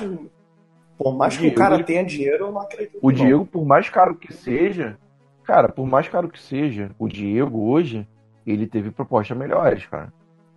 [0.97, 1.83] por mais o que Diego, o cara ele...
[1.83, 2.99] tenha dinheiro, eu não acredito.
[3.01, 3.15] O não.
[3.15, 4.97] Diego, por mais caro que seja,
[5.43, 8.07] cara, por mais caro que seja, o Diego hoje,
[8.51, 10.11] ele teve propostas melhores, cara.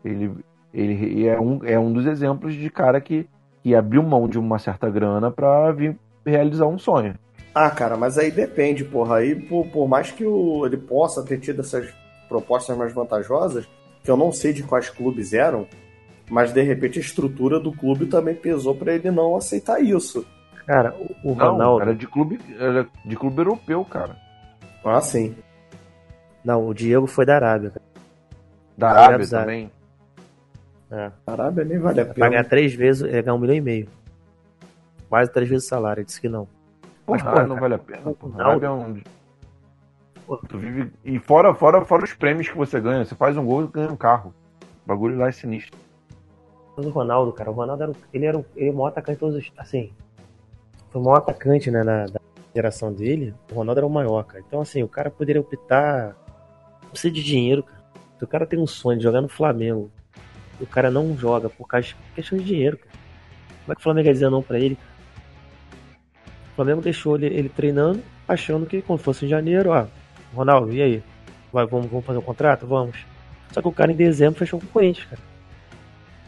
[0.04, 0.32] Ele,
[0.72, 3.28] ele é, um, é um dos exemplos de cara que,
[3.62, 7.14] que abriu mão de uma certa grana para vir realizar um sonho.
[7.54, 9.16] Ah, cara, mas aí depende, porra.
[9.16, 11.92] Aí, por, por mais que o, ele possa ter tido essas
[12.28, 13.68] propostas mais vantajosas,
[14.04, 15.66] que eu não sei de quais clubes eram,
[16.30, 20.24] mas de repente a estrutura do clube também pesou para ele não aceitar isso.
[20.64, 21.82] Cara, o, o Não, Ronaldo.
[21.82, 24.16] era de clube, era de clube europeu, cara.
[24.84, 25.34] Ah, sim.
[26.44, 27.70] Não, o Diego foi da Arábia.
[27.70, 27.84] cara.
[28.76, 29.70] Da Arábia Arábia também.
[30.90, 31.10] É.
[31.26, 32.28] Arábia nem vale a pena.
[32.30, 33.88] ganhar três vezes, é ganhar um milhão e meio.
[35.08, 36.00] Quase três vezes o salário.
[36.00, 36.48] Ele disse que não.
[37.06, 38.02] Mas, Porra, porra, não cara, vale a pena.
[38.14, 38.26] Pô.
[38.28, 39.02] Ronaldo- Arábia é um...
[40.48, 40.92] Tu vive...
[41.04, 43.04] E fora, fora, fora os prêmios que você ganha.
[43.04, 44.32] Você faz um gol e ganha um carro.
[44.84, 45.76] O bagulho lá é sinistro.
[46.76, 48.88] Mas o Ronaldo, cara, o Ronaldo era, o- ele era o, ele é o maior
[48.88, 49.52] atacante de todos os.
[49.58, 49.92] Assim,
[50.90, 52.20] foi o maior atacante, né, na, da
[52.54, 53.34] geração dele.
[53.50, 54.42] O Ronaldo era o maior, cara.
[54.46, 56.16] Então, assim, o cara poderia optar.
[56.90, 57.80] Precisa de dinheiro, cara.
[58.18, 59.90] Se o cara tem um sonho de jogar no Flamengo,
[60.60, 62.90] e o cara não joga por causa de questão de dinheiro, cara.
[63.64, 64.76] Como é que o Flamengo ia dizer não pra ele?
[64.76, 64.90] cara?
[66.52, 69.86] O Flamengo deixou ele, ele treinando, achando que quando fosse em janeiro, ó,
[70.34, 71.02] Ronaldo, e aí?
[71.52, 72.66] Vai, vamos, vamos fazer um contrato?
[72.66, 72.96] Vamos.
[73.52, 75.22] Só que o cara em dezembro fechou com o Corinthians, cara.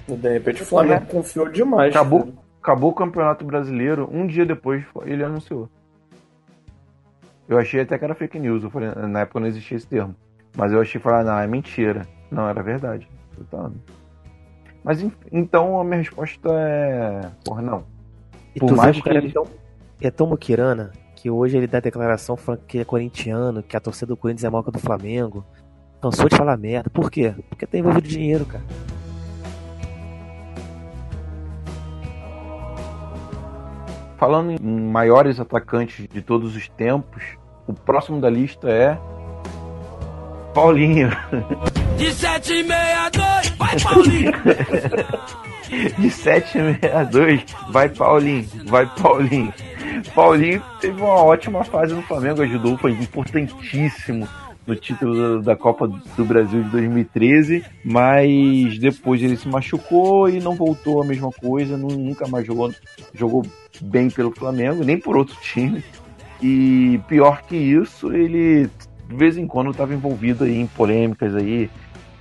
[0.09, 1.95] De repente o Flamengo confiou demais.
[1.95, 2.33] Acabou, cara.
[2.61, 4.09] acabou o Campeonato Brasileiro.
[4.13, 5.69] Um dia depois ele anunciou.
[7.49, 8.65] Eu achei até que era fake news.
[8.65, 10.15] Eu falei, na época não existia esse termo.
[10.57, 12.07] Mas eu achei falar, não, é mentira.
[12.31, 13.09] Não, era verdade.
[14.85, 17.21] Mas en- então a minha resposta é.
[17.45, 17.85] Porra, não.
[18.55, 19.47] E Por tu mais que o cara que- é tão,
[20.01, 24.07] é tão moqueirana que hoje ele dá declaração falando que é corintiano, que a torcida
[24.09, 25.45] do Corinthians é maior que a do Flamengo.
[26.01, 26.91] Cansou de falar merda.
[26.91, 27.33] Por quê?
[27.49, 28.65] Porque tá envolvido dinheiro, cara.
[34.17, 34.59] Falando em
[34.91, 37.23] maiores atacantes de todos os tempos,
[37.67, 38.99] o próximo da lista é.
[40.55, 41.09] Paulinho.
[41.97, 44.33] De 762, vai Paulinho!
[45.99, 49.53] De 762, vai Paulinho, vai Paulinho.
[50.15, 54.29] Paulinho teve uma ótima fase no Flamengo, ajudou, foi importantíssimo
[54.67, 60.55] no título da Copa do Brasil de 2013, mas depois ele se machucou e não
[60.55, 62.73] voltou a mesma coisa, nu- nunca mais jogou,
[63.15, 63.43] jogou
[63.81, 65.83] bem pelo Flamengo, nem por outro time.
[66.43, 68.69] E pior que isso, ele
[69.13, 71.71] de vez em quando estava envolvido aí em polêmicas aí,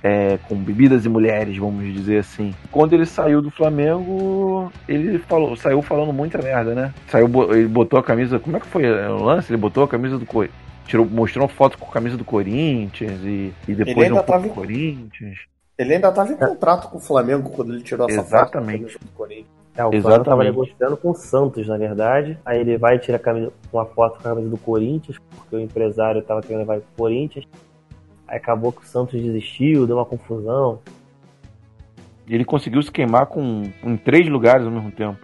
[0.02, 2.54] é, com bebidas e mulheres, vamos dizer assim.
[2.70, 6.92] Quando ele saiu do Flamengo, ele falou, saiu falando muita merda, né?
[7.08, 8.38] Saiu, ele botou a camisa.
[8.38, 9.50] Como é que foi o lance?
[9.50, 10.60] Ele botou a camisa do Corinthians.
[10.86, 14.48] Tirou, mostrou uma foto com a camisa do Corinthians e, e depois um tava do
[14.50, 15.38] Corinthians.
[15.78, 18.42] Ele ainda tava em contrato com o Flamengo quando ele tirou essa Exatamente.
[18.42, 18.52] foto.
[18.52, 19.61] com a camisa do Corinthians.
[19.74, 20.24] É, o Flamengo Exatamente.
[20.28, 22.38] tava negociando com o Santos, na verdade.
[22.44, 25.56] Aí ele vai e tira a camisa- uma foto com a camisa do Corinthians, porque
[25.56, 27.46] o empresário tava querendo levar pro Corinthians.
[28.28, 30.80] Aí acabou que o Santos desistiu, deu uma confusão.
[32.26, 35.18] E ele conseguiu se queimar com, em três lugares ao mesmo tempo.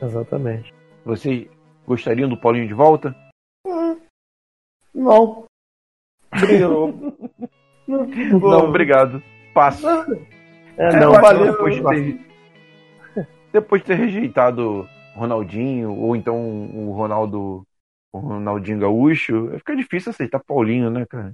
[0.00, 0.72] Exatamente.
[1.04, 1.46] Vocês
[1.86, 3.14] gostariam do Paulinho de volta?
[4.94, 5.44] Não.
[6.38, 6.94] Brilhou.
[7.86, 9.22] Não, obrigado.
[9.52, 9.86] Passo.
[9.88, 11.78] É, É, não, valeu, depois
[13.54, 16.36] depois de ter rejeitado Ronaldinho, ou então
[16.74, 17.64] o Ronaldo,
[18.12, 21.32] o Ronaldinho Gaúcho, fica difícil aceitar Paulinho, né, cara?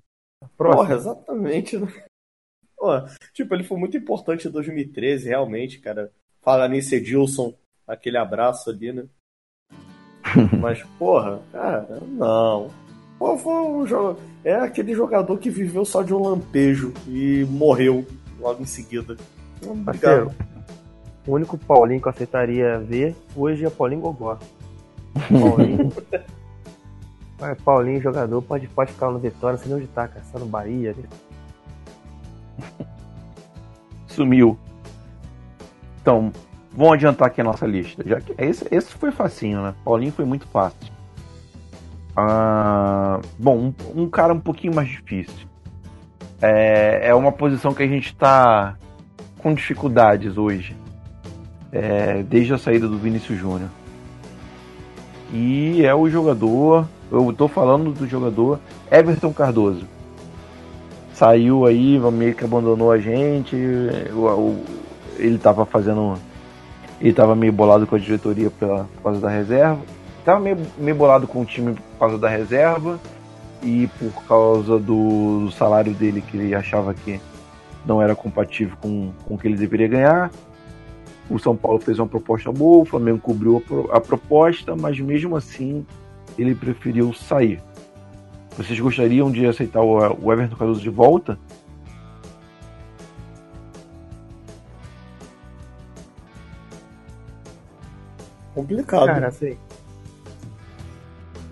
[0.54, 1.86] Porra, exatamente, né?
[2.76, 2.90] Pô,
[3.32, 6.12] tipo, ele foi muito importante em 2013, realmente, cara.
[6.42, 7.54] Fala nisso, Edilson,
[7.88, 9.06] aquele abraço ali, né?
[10.60, 12.70] Mas, porra, cara, não.
[13.18, 14.20] Pô, foi um jogo.
[14.44, 18.06] É aquele jogador que viveu só de um lampejo e morreu
[18.38, 19.16] logo em seguida.
[19.62, 19.84] Obrigado.
[19.84, 20.50] Parceiro,
[21.26, 24.38] o único Paulinho que eu aceitaria ver hoje é Paulinho Gogó.
[25.28, 25.92] Paulinho.
[27.64, 30.24] Paulinho, jogador, pode, pode ficar no Vitória, não sei nem onde tá, cara.
[30.30, 30.94] Só no Bahia.
[30.96, 31.08] né?
[34.06, 34.58] Sumiu.
[36.02, 36.32] Então,
[36.72, 38.02] vamos adiantar aqui a nossa lista.
[38.06, 39.74] Já que esse, esse foi facinho, né?
[39.84, 40.92] Paulinho foi muito fácil.
[42.16, 45.48] Ah, bom, um, um cara um pouquinho mais difícil.
[46.42, 48.76] É, é uma posição que a gente tá
[49.38, 50.76] com dificuldades hoje.
[51.72, 53.70] É, desde a saída do Vinícius Júnior.
[55.32, 56.86] E é o jogador.
[57.10, 58.58] Eu tô falando do jogador
[58.90, 59.84] Everton Cardoso.
[61.14, 63.56] Saiu aí, meio que abandonou a gente.
[65.18, 66.18] ele tava fazendo.
[67.00, 69.78] Ele tava meio bolado com a diretoria pela, por causa da reserva.
[70.24, 72.98] Tava meio, meio bolado com o time por causa da reserva.
[73.62, 77.20] E por causa do, do salário dele, que ele achava que
[77.84, 80.30] não era compatível com, com o que ele deveria ganhar.
[81.30, 84.98] O São Paulo fez uma proposta boa, o Flamengo cobriu a, pro- a proposta, mas
[84.98, 85.86] mesmo assim
[86.36, 87.62] ele preferiu sair.
[88.56, 91.38] Vocês gostariam de aceitar o, Everton Cardoso de volta?
[98.54, 99.06] Complicado.
[99.06, 99.56] Cara, assim.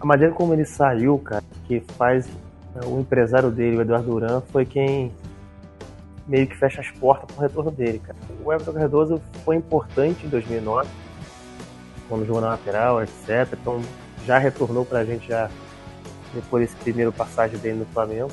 [0.00, 4.40] A maneira como ele saiu, cara, que faz né, o empresário dele, o Eduardo Duran,
[4.52, 5.12] foi quem
[6.28, 8.18] meio que fecha as portas pro retorno dele, cara.
[8.44, 10.88] O Everton Cardoso foi importante em 2009,
[12.08, 13.48] quando jogou na lateral, etc.
[13.60, 13.80] Então
[14.26, 15.50] já retornou pra gente já
[16.34, 18.30] depois desse primeiro passagem dele no Flamengo.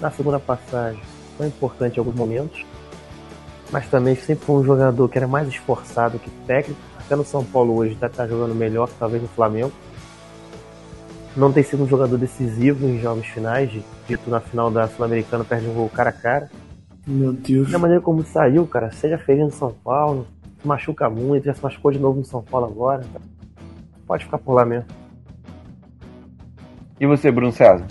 [0.00, 1.02] Na segunda passagem
[1.36, 2.64] foi importante em alguns momentos,
[3.70, 6.80] mas também sempre foi um jogador que era mais esforçado que técnico.
[6.98, 9.72] Até no São Paulo hoje está tá jogando melhor que talvez no Flamengo.
[11.36, 13.70] Não tem sido um jogador decisivo em jogos finais,
[14.08, 16.50] dito na final da Sul-Americana, perde um gol cara a cara.
[17.08, 17.70] Meu Deus.
[17.70, 20.26] Da maneira como saiu, cara, seja feliz no São Paulo,
[20.60, 23.02] se machuca muito, já se machucou de novo no São Paulo agora.
[24.06, 24.86] Pode ficar por lá mesmo.
[27.00, 27.86] E você, Bruno César?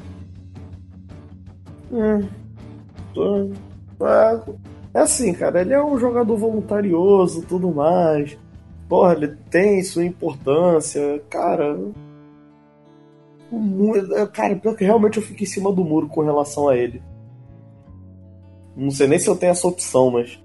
[1.91, 2.27] Hum,
[3.13, 3.51] tô-
[4.05, 4.41] é,
[4.93, 8.37] é assim, cara, ele é um jogador voluntarioso, tudo mais.
[8.87, 11.77] Porra, ele tem sua importância, cara.
[14.15, 17.01] é, Cara, pior que realmente eu fico em cima do muro com relação a ele.
[18.77, 20.41] Não sei nem se eu tenho essa opção, mas.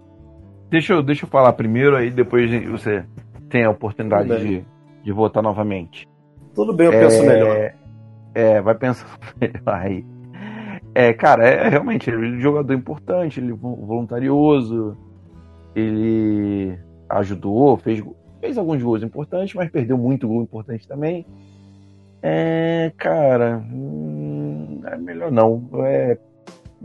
[0.71, 3.05] Deixa eu, deixa eu falar primeiro, aí depois você
[3.51, 4.65] tem a oportunidade de,
[5.05, 6.09] de votar novamente.
[6.55, 7.73] Tudo bem, eu penso É, melhor.
[8.35, 9.07] É, vai pensar
[9.39, 10.05] melhor aí.
[10.95, 14.97] É, cara, é realmente ele é um jogador importante, ele é vo- voluntarioso,
[15.75, 16.79] ele
[17.09, 18.03] ajudou, fez,
[18.41, 21.27] fez alguns gols importantes, mas perdeu muito gol importante também.
[22.23, 25.69] É, cara, hum, é melhor não.
[25.85, 26.19] É,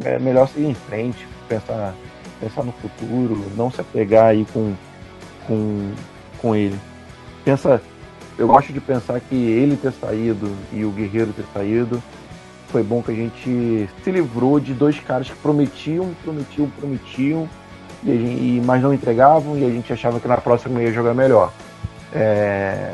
[0.04, 1.94] é melhor seguir em frente, pensar,
[2.40, 4.74] pensar no futuro, não se apegar aí com,
[5.46, 5.92] com,
[6.40, 6.78] com ele.
[7.44, 7.82] Pensa,
[8.38, 12.02] eu gosto de pensar que ele ter saído e o Guerreiro ter saído
[12.70, 17.50] foi bom que a gente se livrou de dois caras que prometiam, prometiam, prometiam,
[18.04, 21.52] e gente- mas não entregavam e a gente achava que na próxima ia jogar melhor.
[22.14, 22.94] É,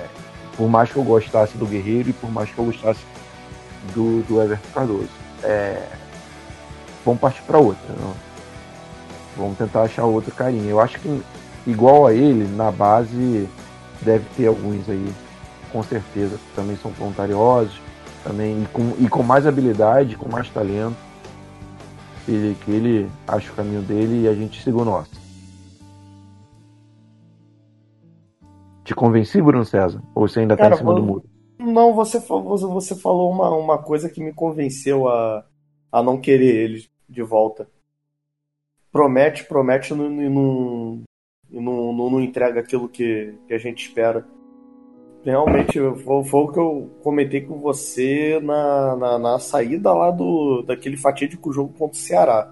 [0.56, 3.00] por mais que eu gostasse do Guerreiro e por mais que eu gostasse
[3.94, 5.10] do, do Everton Cardoso.
[5.44, 5.82] É,
[7.06, 7.94] vamos partir para outra.
[7.94, 8.14] né?
[9.38, 10.70] Vamos tentar achar outro carinha.
[10.70, 11.22] Eu acho que
[11.66, 13.48] igual a ele, na base,
[14.02, 15.12] deve ter alguns aí,
[15.72, 17.80] com certeza, que também são voluntariosos,
[18.24, 20.96] também e com, e com mais habilidade, com mais talento.
[22.28, 25.12] Ele, que ele acha o caminho dele e a gente siga o nosso.
[28.84, 30.02] Te convenci, Bruno César?
[30.14, 31.24] Ou você ainda tá Cara, em cima do vou- muro?
[31.60, 35.46] Não, você você falou uma, uma coisa que me convenceu a,
[35.92, 37.68] a não querer ele de volta.
[38.92, 40.10] Promete, promete e não,
[41.50, 44.26] não, não, não, entrega aquilo que, que a gente espera.
[45.24, 50.62] Realmente, foi, foi o que eu comentei com você na, na, na saída lá do,
[50.64, 52.52] daquele fatídico jogo contra o Ceará.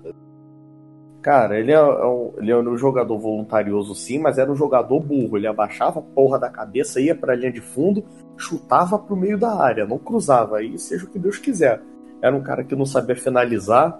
[1.22, 5.00] Cara, ele é, é um, ele é um jogador voluntarioso sim, mas era um jogador
[5.00, 5.38] burro.
[5.38, 8.04] Ele abaixava a porra da cabeça, ia pra linha de fundo,
[8.36, 10.58] chutava pro meio da área, não cruzava.
[10.58, 11.80] Aí seja o que Deus quiser.
[12.22, 14.00] Era um cara que não sabia finalizar.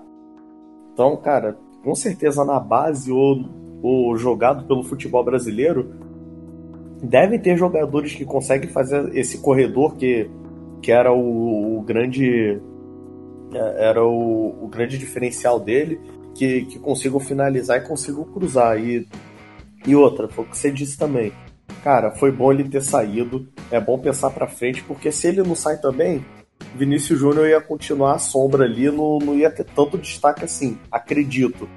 [1.02, 3.44] Então, cara, com certeza na base ou,
[3.82, 5.96] ou jogado pelo futebol brasileiro,
[7.02, 10.30] deve ter jogadores que conseguem fazer esse corredor que,
[10.80, 12.62] que era o, o grande
[13.52, 16.00] é, era o, o grande diferencial dele,
[16.36, 18.80] que, que consigam finalizar e consigam cruzar.
[18.80, 19.08] E,
[19.88, 21.34] e outra, foi o que você disse também.
[21.84, 25.56] Cara, foi bom ele ter saído, é bom pensar pra frente, porque se ele não
[25.56, 26.24] sai também,
[26.76, 31.68] Vinícius Júnior ia continuar à sombra ali, não, não ia ter tanto destaque assim, acredito.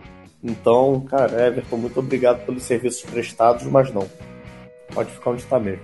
[0.42, 4.06] Então, cara, Everton, muito obrigado pelos serviços prestados, mas não.
[4.92, 5.82] Pode ficar onde tá mesmo.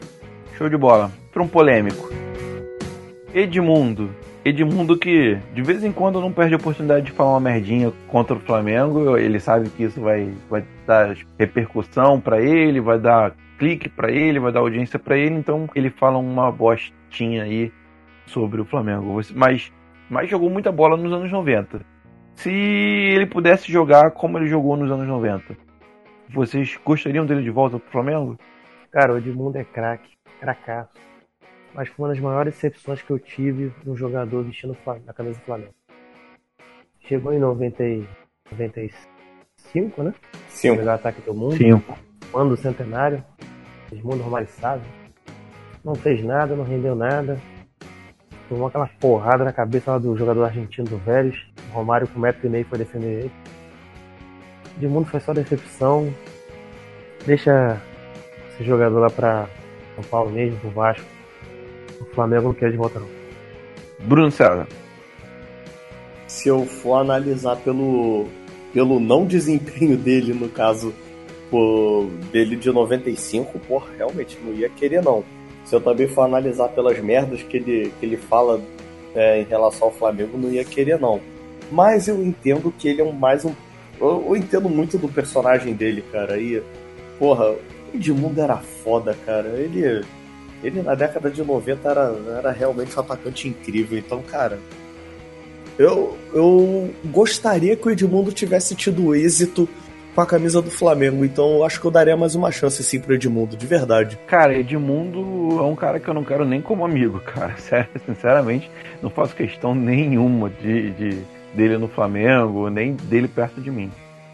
[0.57, 1.11] Show de bola.
[1.33, 2.11] Para um polêmico.
[3.35, 4.15] Edmundo.
[4.45, 8.37] Edmundo que de vez em quando não perde a oportunidade de falar uma merdinha contra
[8.37, 9.17] o Flamengo.
[9.17, 14.39] Ele sabe que isso vai, vai dar repercussão para ele, vai dar clique para ele,
[14.39, 15.35] vai dar audiência para ele.
[15.35, 17.73] Então ele fala uma bostinha aí
[18.31, 19.20] sobre o Flamengo.
[19.35, 19.72] Mas,
[20.09, 21.81] mas jogou muita bola nos anos 90.
[22.35, 25.57] Se ele pudesse jogar como ele jogou nos anos 90,
[26.28, 28.39] vocês gostariam dele de volta pro Flamengo?
[28.91, 30.11] Cara, o Edmundo é craque,
[30.41, 30.91] cracaço.
[31.74, 34.76] Mas foi uma das maiores decepções que eu tive de um jogador vestindo
[35.07, 35.74] a camisa do Flamengo.
[37.01, 38.09] Chegou em 90 e
[38.51, 40.14] 95, né?
[40.49, 40.70] Sim.
[40.70, 41.57] O melhor ataque do mundo.
[41.57, 41.97] Cinco.
[42.35, 43.22] Ano do centenário.
[43.93, 44.85] Edmundo Romário sabe.
[45.85, 47.41] Não fez nada, não rendeu nada.
[48.51, 51.36] Tomou aquela porrada na cabeça lá do jogador argentino do Vélez.
[51.70, 53.32] O Romário com um metro e meio foi defender ele.
[54.76, 56.12] Edmundo foi só decepção.
[57.24, 57.80] Deixa
[58.48, 59.48] esse jogador lá pra
[59.94, 61.07] São Paulo mesmo, pro Vasco.
[62.01, 63.09] O Flamengo não quer de volta não.
[64.01, 64.66] Bruno César.
[66.26, 68.26] Se eu for analisar pelo,
[68.72, 70.92] pelo não desempenho dele, no caso
[71.48, 75.22] pô, dele de 95, porra, realmente não ia querer não.
[75.71, 78.61] Se eu também for analisar pelas merdas que ele, que ele fala
[79.14, 81.21] é, em relação ao Flamengo, não ia querer não.
[81.71, 83.55] Mas eu entendo que ele é um mais um.
[84.01, 86.37] Eu, eu entendo muito do personagem dele, cara.
[86.39, 86.61] E,
[87.21, 87.61] porra, o
[87.95, 89.47] Edmundo era foda, cara.
[89.51, 90.05] Ele.
[90.61, 93.97] Ele na década de 90 era, era realmente um atacante incrível.
[93.97, 94.59] Então, cara,
[95.79, 99.68] eu, eu gostaria que o Edmundo tivesse tido êxito
[100.21, 101.25] com a camisa do Flamengo.
[101.25, 104.18] Então eu acho que eu daria mais uma chance sim pro Edmundo, de verdade.
[104.27, 107.57] Cara, Edmundo é um cara que eu não quero nem como amigo, cara.
[107.57, 108.71] Sério, sinceramente,
[109.03, 111.23] não faço questão nenhuma de, de
[111.55, 113.91] dele no Flamengo, nem dele perto de mim.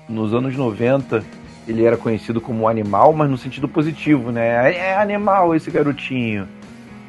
[0.08, 1.22] Nos anos 90,
[1.68, 4.74] ele era conhecido como animal, mas no sentido positivo, né?
[4.76, 6.48] É animal esse garotinho.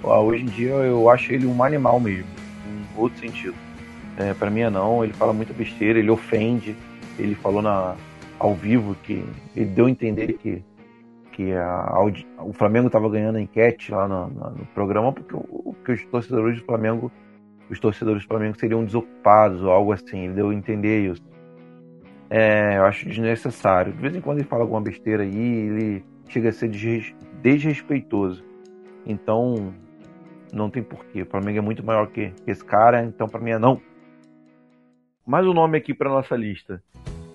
[0.04, 2.28] Hoje em dia eu acho ele um animal mesmo,
[2.68, 3.56] em outro sentido.
[4.18, 6.76] É, para mim é não, ele fala muita besteira, ele ofende.
[7.20, 7.96] Ele falou na,
[8.40, 9.24] ao vivo que
[9.56, 10.64] ele deu a entender que,
[11.32, 12.00] que a,
[12.40, 16.66] o Flamengo estava ganhando a enquete lá no, no programa porque, porque os torcedores do
[16.66, 17.12] Flamengo
[17.70, 20.26] os torcedores do Flamengo seriam desocupados ou algo assim.
[20.26, 21.22] Ele deu a entender isso.
[22.30, 23.94] É, eu acho desnecessário.
[23.94, 26.70] De vez em quando ele fala alguma besteira aí, ele chega a ser
[27.42, 28.44] desrespeitoso.
[29.06, 29.74] Então,
[30.52, 31.22] não tem porquê.
[31.22, 33.82] O Flamengo é muito maior que esse cara, então para mim é não.
[35.26, 36.82] Mais um nome aqui para nossa lista: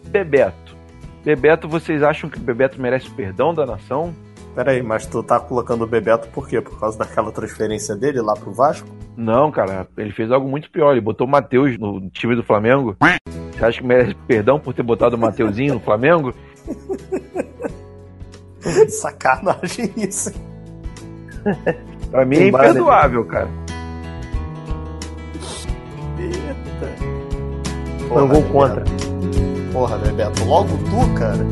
[0.09, 0.82] Bebeto.
[1.25, 4.13] Bebeto, vocês acham que o Bebeto merece o perdão da nação?
[4.55, 6.61] Peraí, mas tu tá colocando o Bebeto por quê?
[6.61, 8.87] Por causa daquela transferência dele lá pro Vasco?
[9.17, 10.93] Não, cara, ele fez algo muito pior.
[10.93, 12.97] Ele botou o Matheus no time do Flamengo.
[13.53, 16.35] Você acha que merece perdão por ter botado o Mateuzinho no Flamengo?
[18.89, 20.33] Sacanagem isso.
[22.11, 23.49] pra mim é imperdoável, cara.
[26.19, 28.15] Eita.
[28.15, 28.85] Não vou contra.
[29.73, 31.47] Porra, Bebeto, logo tu, cara.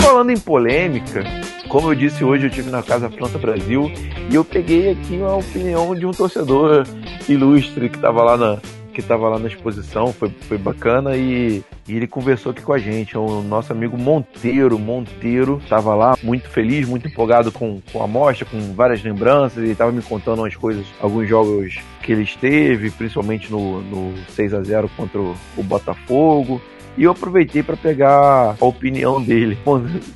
[0.00, 1.22] Falando em polêmica,
[1.68, 3.92] como eu disse hoje, eu tive na Casa França Brasil
[4.28, 6.84] e eu peguei aqui uma opinião de um torcedor
[7.28, 8.58] ilustre que estava lá na
[8.96, 12.78] que estava lá na exposição, foi, foi bacana e, e, ele conversou aqui com a
[12.78, 13.16] gente.
[13.18, 18.46] O nosso amigo Monteiro, Monteiro, estava lá muito feliz, muito empolgado com, com a mostra,
[18.46, 19.58] com várias lembranças.
[19.58, 24.54] Ele estava me contando umas coisas, alguns jogos que ele esteve, principalmente no, no 6
[24.54, 26.58] a 0 contra o, o Botafogo.
[26.96, 29.58] E eu aproveitei para pegar a opinião dele.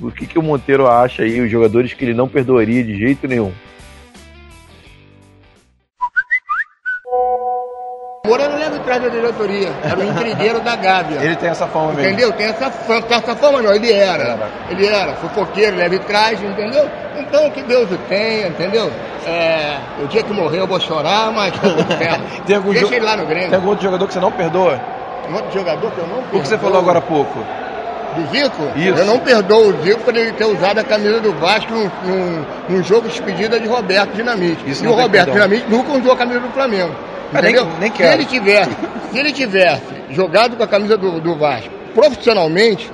[0.00, 3.28] O que, que o Monteiro acha aí, os jogadores que ele não perdoaria de jeito
[3.28, 3.52] nenhum.
[8.90, 11.20] Atrás da diretoria, era o intrigueiro da Gávea.
[11.22, 12.02] Ele tem essa fama mesmo.
[12.02, 12.32] Entendeu?
[12.32, 14.38] Tem essa fama, tem essa fama não, ele era.
[14.68, 16.88] Ele era, fofoqueiro, leva atrás, entendeu?
[17.16, 18.90] Então que Deus o tenha, entendeu?
[19.26, 22.42] É, o dia que morrer eu vou chorar, mas tá tudo certo.
[22.44, 23.48] Tem algum Deixa jo- ele lá no Grêmio.
[23.48, 24.80] Tem algum outro jogador que você não perdoa?
[25.28, 27.38] Um outro jogador que eu não O que você falou agora há pouco?
[28.16, 28.62] Do Zico?
[28.74, 28.98] Isso.
[28.98, 32.44] Eu não perdoo o Zico por ele ter usado a camisa do Vasco num, num,
[32.68, 34.68] num jogo de despedida de Roberto Dinamite.
[34.68, 35.34] Isso e o Roberto perdão.
[35.34, 36.92] Dinamite nunca usou a camisa do Flamengo.
[37.32, 38.12] Ah, nem- nem se quero.
[38.14, 38.70] ele tivesse,
[39.12, 42.90] se ele tivesse jogado com a camisa do, do Vasco profissionalmente,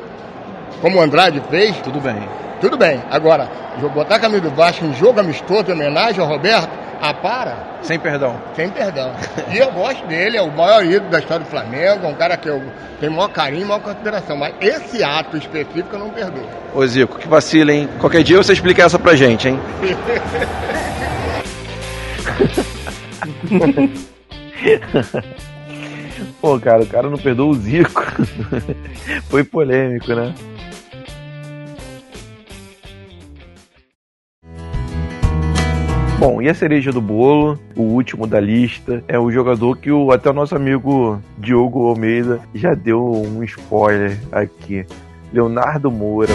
[0.81, 2.29] como o Andrade fez, Tudo bem.
[2.61, 3.03] tudo bem.
[3.11, 3.49] Agora,
[3.95, 6.69] botar a camisa do Vasco em jogo amistoso em homenagem ao Roberto,
[7.01, 7.77] ah, para.
[7.83, 8.37] Sem perdão.
[8.55, 9.13] Sem perdão.
[9.53, 12.37] E eu gosto dele, é o maior ídolo da história do Flamengo, é um cara
[12.39, 12.63] que eu
[12.99, 14.37] tenho maior carinho e maior consideração.
[14.37, 16.47] Mas esse ato específico eu não perdoo.
[16.75, 17.87] Ô Zico, que vacila, hein?
[18.01, 19.61] Qualquer dia você explica essa pra gente, hein?
[26.41, 28.03] Pô, cara, o cara não perdoa o Zico.
[29.29, 30.35] Foi polêmico, né?
[36.19, 40.11] Bom, e a cereja do bolo, o último da lista, é o jogador que o,
[40.11, 44.87] até o nosso amigo Diogo Almeida já deu um spoiler aqui.
[45.33, 46.33] Leonardo Moura.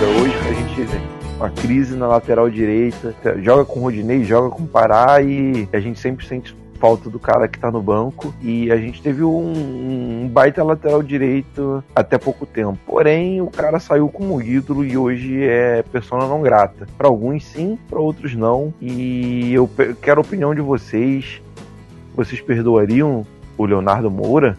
[0.00, 4.66] Hoje a gente uma crise na lateral direita, joga com o Rodinei, joga com o
[4.66, 8.76] Pará e a gente sempre sente falta do cara que tá no banco e a
[8.76, 12.78] gente teve um, um baita lateral direito até pouco tempo.
[12.84, 16.86] Porém, o cara saiu como ídolo e hoje é persona não grata.
[16.96, 18.74] Para alguns sim, para outros não.
[18.80, 19.68] E eu
[20.02, 21.40] quero a opinião de vocês.
[22.16, 23.24] Vocês perdoariam
[23.56, 24.58] o Leonardo Moura?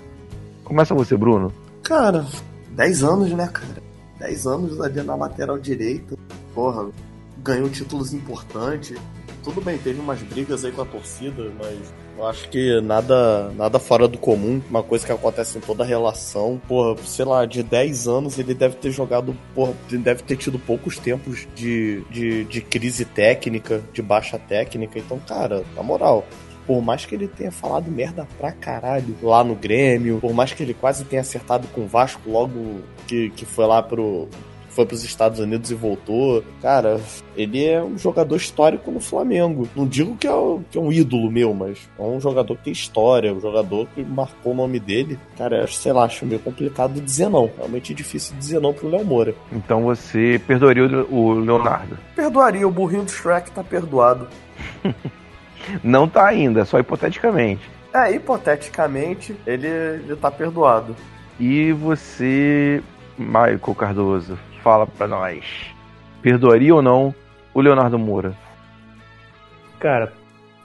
[0.63, 1.51] Começa você, Bruno.
[1.83, 2.25] Cara,
[2.71, 3.81] 10 anos, né, cara?
[4.19, 6.18] 10 anos ali na lateral direita.
[6.59, 6.89] Porra,
[7.37, 8.97] ganhou títulos importantes.
[9.45, 13.79] Tudo bem, teve umas brigas aí com a torcida, mas eu acho que nada, nada
[13.79, 14.61] fora do comum.
[14.69, 16.61] Uma coisa que acontece em toda relação.
[16.67, 19.33] Porra, sei lá, de 10 anos ele deve ter jogado.
[19.55, 24.99] Porra, deve ter tido poucos tempos de, de, de crise técnica, de baixa técnica.
[24.99, 26.25] Então, cara, na moral,
[26.67, 30.61] por mais que ele tenha falado merda pra caralho lá no Grêmio, por mais que
[30.61, 34.27] ele quase tenha acertado com o Vasco logo que, que foi lá pro.
[34.69, 36.43] Foi pros Estados Unidos e voltou.
[36.61, 36.99] Cara,
[37.35, 39.67] ele é um jogador histórico no Flamengo.
[39.75, 40.31] Não digo que é,
[40.71, 44.03] que é um ídolo meu, mas é um jogador que tem história, um jogador que
[44.03, 45.19] marcou o nome dele.
[45.37, 47.49] Cara, sei lá, acho meio complicado dizer não.
[47.57, 49.35] Realmente difícil dizer não pro Léo Moura.
[49.51, 51.97] Então você perdoaria o Leonardo?
[52.15, 54.27] Perdoaria, o burrinho do Shrek tá perdoado.
[55.83, 57.69] Não tá ainda, só hipoteticamente.
[57.93, 60.95] É, hipoteticamente, ele, ele tá perdoado.
[61.39, 62.83] E você,
[63.17, 65.43] Michael Cardoso, fala pra nós.
[66.21, 67.13] Perdoaria ou não
[67.53, 68.33] o Leonardo Moura?
[69.79, 70.11] Cara,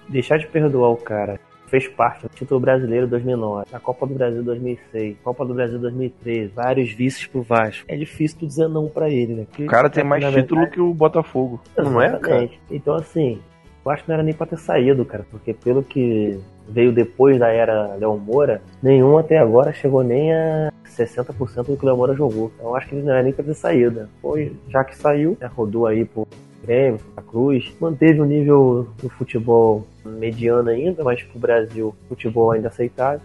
[0.09, 1.39] deixar de perdoar o cara
[1.75, 6.53] fez parte do título brasileiro 2009, da Copa do Brasil 2006, Copa do Brasil 2013,
[6.55, 7.85] vários vices pro Vasco.
[7.89, 9.47] É difícil tu dizer não pra ele, né?
[9.49, 11.61] Porque, O cara tem mais título verdade, que o Botafogo.
[11.77, 12.49] Não é, cara?
[12.71, 13.41] Então, assim,
[13.85, 16.39] eu acho que não era nem pra ter saído, cara, porque pelo que
[16.69, 21.85] veio depois da era Léo Moura, nenhum até agora chegou nem a 60% do que
[21.85, 22.51] o Léo Moura jogou.
[22.57, 24.09] Então, acho que ele não era nem pra ter saído.
[24.21, 26.27] Foi, já que saiu, já rodou aí pro
[26.63, 32.69] Grêmio, Santa Cruz, manteve o nível do futebol mediano ainda, mas pro Brasil, futebol ainda
[32.69, 33.21] aceitável.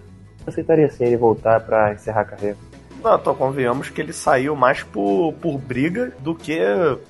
[0.46, 2.58] Aceitaria sim ele voltar pra encerrar a carreira.
[3.04, 6.60] Não, então convenhamos que ele saiu mais por, por briga do que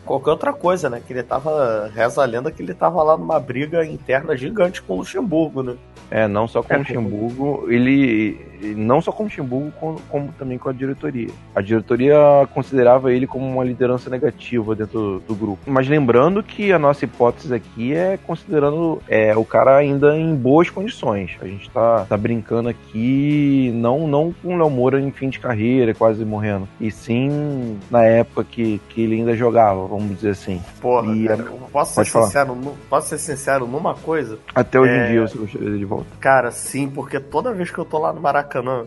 [0.05, 1.01] qualquer outra coisa, né?
[1.05, 4.93] Que ele tava, reza a lenda que ele tava lá numa briga interna gigante com
[4.93, 5.75] o Luxemburgo, né?
[6.11, 8.47] É, não só com É, o Luxemburgo, ele.
[8.75, 11.29] Não só com o Luxemburgo, como, como também com a diretoria.
[11.55, 12.17] A diretoria
[12.53, 15.59] considerava ele como uma liderança negativa dentro do grupo.
[15.65, 20.69] Mas lembrando que a nossa hipótese aqui é considerando é, o cara ainda em boas
[20.69, 21.37] condições.
[21.41, 25.39] A gente tá, tá brincando aqui, não, não com o Léo Moura em fim de
[25.39, 26.67] carreira, quase morrendo.
[26.81, 30.61] E sim na época que, que ele ainda jogava, vamos dizer assim.
[30.81, 32.57] Porra, E- cara, eu posso ser sincero,
[32.89, 34.37] posso ser sincero numa coisa?
[34.53, 35.07] Até hoje É.
[35.07, 36.09] em dia você gostaria de volta.
[36.19, 38.85] Cara, sim, porque toda vez que eu tô lá no Maracanã,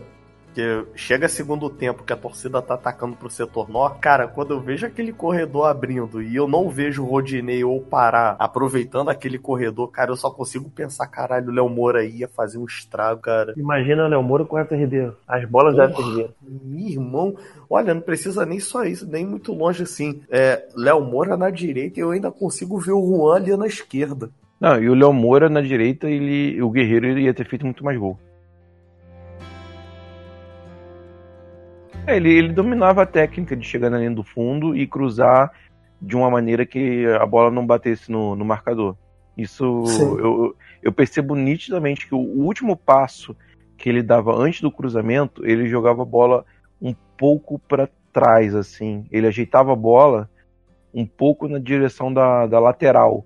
[0.53, 4.59] que chega segundo tempo que a torcida tá atacando pro setor norte, cara, quando eu
[4.59, 9.89] vejo aquele corredor abrindo e eu não vejo o Rodinei ou Pará aproveitando aquele corredor,
[9.89, 13.53] cara, eu só consigo pensar, caralho, o Léo Moura ia fazer um estrago, cara.
[13.57, 15.17] Imagina o Léo Moura com o Everton Ribeiro.
[15.27, 16.33] As bolas do Everton Ribeiro.
[16.41, 17.35] Meu irmão,
[17.69, 20.21] olha, não precisa nem só isso, nem muito longe assim.
[20.29, 24.29] É, Léo Moura na direita e eu ainda consigo ver o Juan ali na esquerda.
[24.63, 27.83] Não, e o Léo Moura na direita, ele, o Guerreiro ele ia ter feito muito
[27.83, 28.17] mais gol.
[32.07, 35.51] É, Ele, ele dominava a técnica de chegar na linha do fundo e cruzar
[36.01, 38.95] de uma maneira que a bola não batesse no, no marcador.
[39.37, 39.83] Isso
[40.17, 43.35] eu, eu percebo nitidamente que o último passo
[43.77, 46.45] que ele dava antes do cruzamento, ele jogava a bola
[46.81, 49.05] um pouco para trás, assim.
[49.11, 50.29] Ele ajeitava a bola
[50.93, 53.25] um pouco na direção da, da lateral.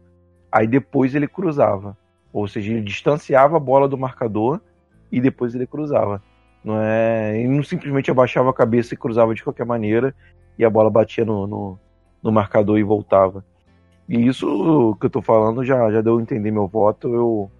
[0.51, 1.97] Aí depois ele cruzava.
[2.31, 4.61] Ou seja, ele distanciava a bola do marcador
[5.11, 6.21] e depois ele cruzava.
[6.63, 10.13] Não é, ele não simplesmente abaixava a cabeça e cruzava de qualquer maneira
[10.57, 11.79] e a bola batia no, no,
[12.21, 13.43] no marcador e voltava.
[14.07, 17.13] E isso que eu tô falando já, já deu a entender meu voto.
[17.13, 17.51] Eu,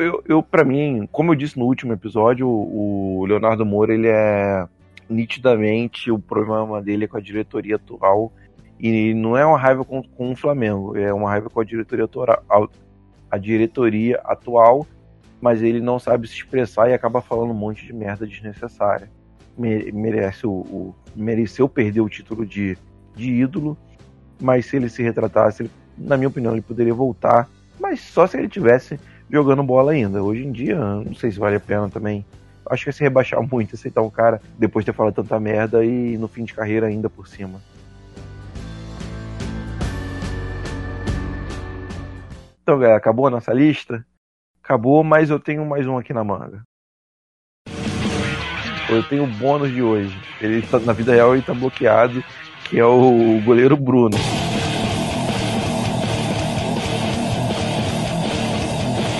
[0.00, 4.08] eu, eu, para mim, como eu disse no último episódio, o, o Leonardo Moura ele
[4.08, 4.66] é
[5.08, 8.32] nitidamente o problema dele é com a diretoria atual
[8.82, 12.04] e não é uma raiva com, com o Flamengo, é uma raiva com a diretoria
[12.04, 12.68] atual,
[13.30, 14.84] a diretoria atual,
[15.40, 19.08] mas ele não sabe se expressar e acaba falando um monte de merda desnecessária.
[19.56, 22.76] Me- Merece o, o- mereceu perder o título de,
[23.14, 23.78] de ídolo,
[24.40, 27.48] mas se ele se retratasse, ele- na minha opinião, ele poderia voltar,
[27.80, 28.98] mas só se ele tivesse
[29.30, 30.22] jogando bola ainda.
[30.22, 32.24] Hoje em dia, não sei se vale a pena também.
[32.68, 35.84] Acho que é se rebaixar muito, aceitar um cara depois de ter falado tanta merda
[35.84, 37.60] e no fim de carreira ainda por cima.
[42.62, 44.06] Então, galera, acabou a nossa lista?
[44.62, 46.62] Acabou, mas eu tenho mais um aqui na manga.
[48.88, 50.16] Eu tenho o bônus de hoje.
[50.40, 52.22] Ele tá, na vida real ele tá bloqueado,
[52.70, 54.16] que é o goleiro Bruno.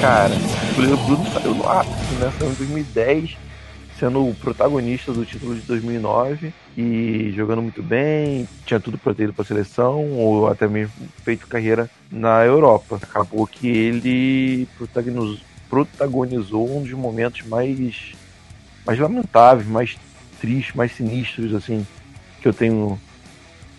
[0.00, 2.32] Cara, o goleiro Bruno saiu no ápice, né?
[2.38, 3.36] Saiu em 2010,
[3.98, 9.24] sendo o protagonista do título de 2009 e jogando muito bem, tinha tudo para ter
[9.24, 10.92] ido para seleção ou até mesmo
[11.22, 12.98] feito carreira na Europa.
[13.02, 14.68] Acabou que ele
[15.68, 18.12] protagonizou, um dos momentos mais
[18.86, 19.96] mais lamentáveis, mais
[20.40, 21.86] tristes, mais sinistros assim
[22.40, 22.98] que eu tenho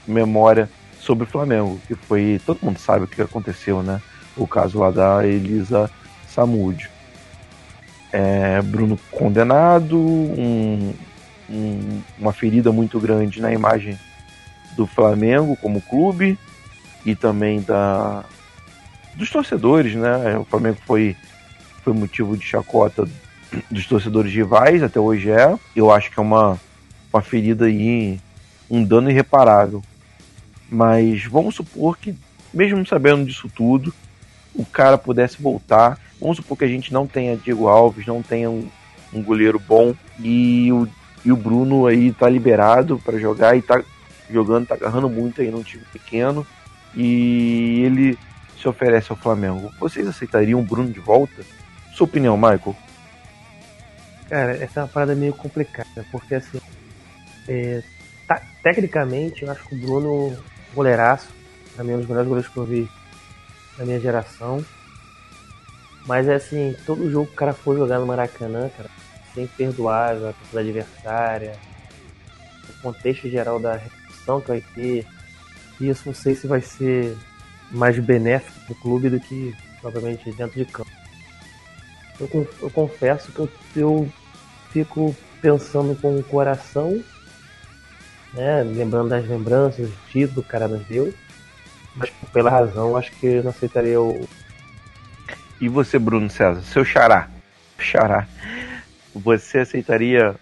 [0.08, 0.70] memória
[1.00, 4.02] sobre o Flamengo, que foi todo mundo sabe o que aconteceu, né?
[4.38, 5.90] O caso lá da Elisa
[6.28, 6.90] Samúdio.
[8.12, 10.94] É, Bruno condenado, um,
[11.50, 13.98] um- uma ferida muito grande na imagem
[14.76, 16.38] do Flamengo como clube
[17.06, 18.24] e também da
[19.16, 20.38] dos torcedores, né?
[20.38, 21.16] O Flamengo foi
[21.84, 23.08] foi motivo de chacota
[23.70, 25.54] dos torcedores rivais, até hoje é.
[25.76, 26.60] Eu acho que é uma,
[27.12, 28.20] uma ferida aí,
[28.70, 29.84] um dano irreparável.
[30.70, 32.16] Mas vamos supor que,
[32.54, 33.94] mesmo sabendo disso tudo,
[34.56, 36.00] o cara pudesse voltar.
[36.20, 38.68] Vamos supor que a gente não tenha Diego Alves, não tenha um,
[39.14, 40.88] um goleiro bom e o,
[41.26, 43.82] e o Bruno aí tá liberado para jogar e tá
[44.30, 46.46] jogando, tá agarrando muito aí num time pequeno
[46.96, 48.18] e ele
[48.60, 49.72] se oferece ao Flamengo.
[49.80, 51.44] Vocês aceitariam o Bruno de volta?
[51.94, 52.76] Sua opinião, Michael?
[54.30, 56.60] Cara, essa é uma parada meio complicada, porque assim,
[57.48, 57.84] é,
[58.28, 60.38] tá, tecnicamente eu acho que o Bruno
[60.74, 61.28] goleiraço,
[61.76, 62.90] pra mim é um dos melhores goleiros que eu vi
[63.78, 64.64] da minha geração.
[66.06, 68.90] Mas é assim, todo jogo que o cara for jogar no Maracanã, cara,
[69.34, 71.54] sem perdoável a torcida adversária,
[72.70, 75.06] o contexto geral da recepção que vai ter,
[75.80, 77.18] isso não sei se vai ser
[77.72, 80.90] mais benéfico pro clube do que provavelmente dentro de campo.
[82.20, 84.10] Eu, eu confesso que eu, eu
[84.72, 87.04] fico pensando com o coração,
[88.34, 91.14] né, lembrando das lembranças, do título que o cara nos deu,
[91.96, 94.28] mas pela razão acho que eu não aceitaria o.
[95.60, 97.30] E você, Bruno César, seu xará,
[97.78, 98.28] xará,
[99.14, 100.36] você aceitaria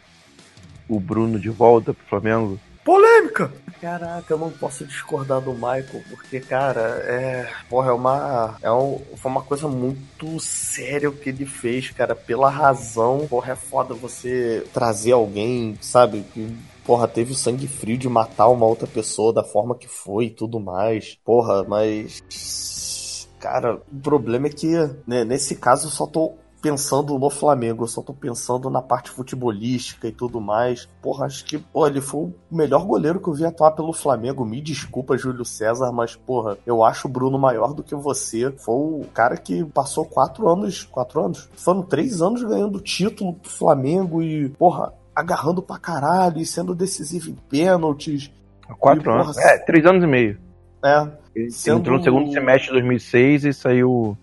[0.88, 2.60] o Bruno de volta pro Flamengo?
[2.84, 3.52] Polêmica!
[3.80, 7.52] Caraca, eu não posso discordar do Michael, porque, cara, é.
[7.70, 8.58] Porra, é uma.
[8.62, 12.16] É um, foi uma coisa muito séria o que ele fez, cara.
[12.16, 16.56] Pela razão, porra, é foda você trazer alguém, sabe, que
[16.86, 20.32] porra, teve o sangue frio de matar uma outra pessoa da forma que foi e
[20.32, 21.18] tudo mais.
[21.24, 23.28] Porra, mas.
[23.40, 24.68] Cara, o problema é que,
[25.08, 29.10] né, nesse caso, eu só tô pensando no Flamengo, eu só tô pensando na parte
[29.10, 30.88] futebolística e tudo mais.
[31.02, 34.46] Porra, acho que, pô, ele foi o melhor goleiro que eu vi atuar pelo Flamengo.
[34.46, 38.52] Me desculpa, Júlio César, mas, porra, eu acho o Bruno maior do que você.
[38.52, 41.50] Foi o cara que passou quatro anos, quatro anos?
[41.56, 47.30] Foram três anos ganhando título pro Flamengo e, porra, agarrando pra caralho e sendo decisivo
[47.32, 48.32] em pênaltis.
[48.80, 49.38] Quatro E, porra, anos?
[49.38, 50.40] É, três anos e meio.
[50.86, 51.08] É.
[51.36, 54.18] Ele Sendo- entrou no segundo semestre de 2006 e saiu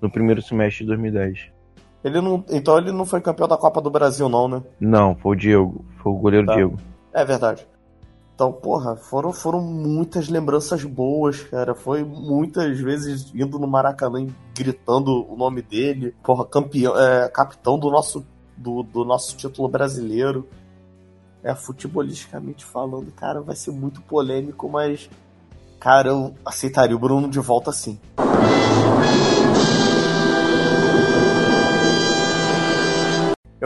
[0.00, 1.54] no primeiro semestre de 2010.
[2.06, 4.62] Ele não, então ele não foi campeão da Copa do Brasil, não, né?
[4.78, 5.84] Não, foi o Diego.
[6.00, 6.54] Foi o goleiro Tá.
[6.54, 6.78] Diego.
[7.12, 7.66] É verdade.
[8.32, 11.74] Então, porra, foram, foram muitas lembranças boas, cara.
[11.74, 14.24] Foi muitas vezes indo no Maracanã
[14.56, 16.14] gritando o nome dele.
[16.22, 18.24] Porra, campeão, é, capitão do nosso,
[18.56, 20.46] do, do nosso título brasileiro.
[21.42, 25.10] É, futebolisticamente falando, cara, vai ser muito polêmico, mas.
[25.80, 27.98] Cara, eu aceitaria o Bruno de volta sim.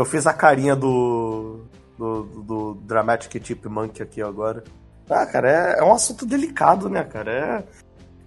[0.00, 1.60] Eu fiz a carinha do.
[1.98, 4.64] do, do, Dramatic Chipmunk aqui agora.
[5.10, 7.30] Ah, cara, é, é um assunto delicado, né, cara?
[7.30, 7.64] É.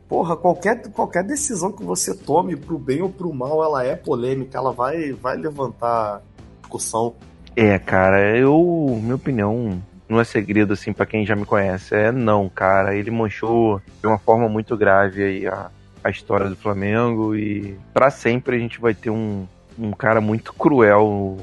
[0.08, 4.56] Porra, qualquer, qualquer decisão que você tome pro bem ou pro mal, ela é polêmica,
[4.56, 6.22] ela vai, vai levantar
[6.62, 7.16] discussão.
[7.56, 9.00] É, cara, eu.
[9.02, 11.96] Minha opinião não é segredo, assim, pra quem já me conhece.
[11.96, 12.96] É não, cara.
[12.96, 15.72] Ele manchou de uma forma muito grave aí a,
[16.04, 19.48] a história do Flamengo e pra sempre a gente vai ter um,
[19.78, 21.38] um cara muito cruel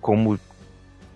[0.00, 0.38] como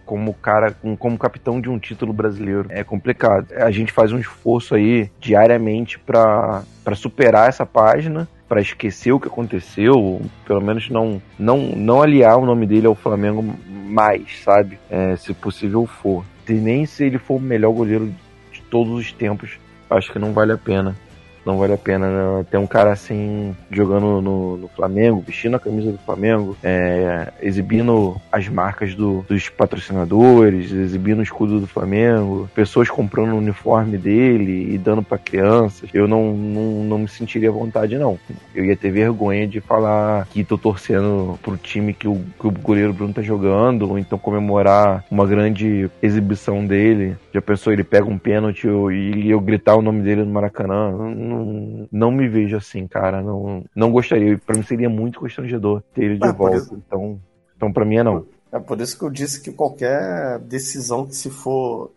[0.04, 2.66] como cara, como capitão de um título brasileiro.
[2.68, 3.46] É complicado.
[3.54, 9.28] A gente faz um esforço aí diariamente pra superar essa página, pra esquecer o que
[9.28, 14.78] aconteceu, pelo menos não não não aliar o nome dele ao Flamengo mais, sabe?
[14.90, 16.24] É, se possível for.
[16.48, 18.12] E nem se ele for o melhor goleiro
[18.52, 19.58] de todos os tempos,
[19.88, 20.94] acho que não vale a pena.
[21.44, 22.46] Não vale a pena né?
[22.50, 28.16] ter um cara assim jogando no, no Flamengo, vestindo a camisa do Flamengo, é, exibindo
[28.30, 34.72] as marcas do- dos patrocinadores, exibindo o escudo do Flamengo, pessoas comprando o uniforme dele
[34.74, 35.88] e dando pra crianças.
[35.92, 38.18] Eu não, não, não me sentiria à vontade, não.
[38.54, 42.50] Eu ia ter vergonha de falar que tô torcendo pro time que o, que o
[42.50, 47.16] goleiro Bruno tá jogando, ou então comemorar uma grande exibição dele.
[47.32, 50.92] Já pensou, ele pega um pênalti eu- e eu gritar o nome dele no Maracanã?
[50.92, 53.22] Não, não, me vejo assim, cara.
[53.22, 54.36] Não, não gostaria.
[54.38, 56.56] Pra mim seria muito constrangedor ter ele de Ah, volta.
[56.58, 57.18] isso- Então,
[57.56, 58.26] então pra mim é não.
[58.52, 61.90] É por isso que eu disse que qualquer decisão que se for,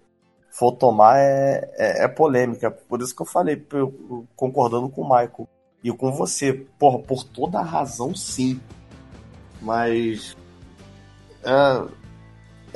[0.49, 2.71] for tomar é, é, é polêmica.
[2.71, 5.49] Por isso que eu falei, eu concordando com o Michael.
[5.83, 8.57] E com você, porra, por toda a razão, sim.
[9.61, 10.36] Mas.
[11.43, 12.05] É,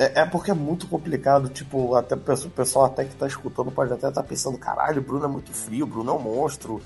[0.00, 1.48] é, é porque é muito complicado.
[1.48, 5.24] Tipo, até o pessoal- até que tá escutando pode até estar pensando: caralho, o Bruno
[5.24, 6.80] é muito frio, o Bruno é um monstro.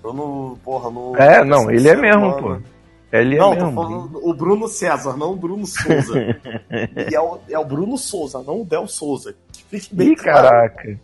[0.00, 1.16] Bruno, porra, não.
[1.16, 2.56] É, não, ele é mesmo, pô.
[3.12, 3.82] Ele é não, tô mesmo.
[3.82, 6.38] falando o Bruno César, não o Bruno Souza.
[7.10, 9.34] e é o, é o Bruno Souza, não o Del Souza.
[9.52, 10.98] Que fique bem Ih, caraca.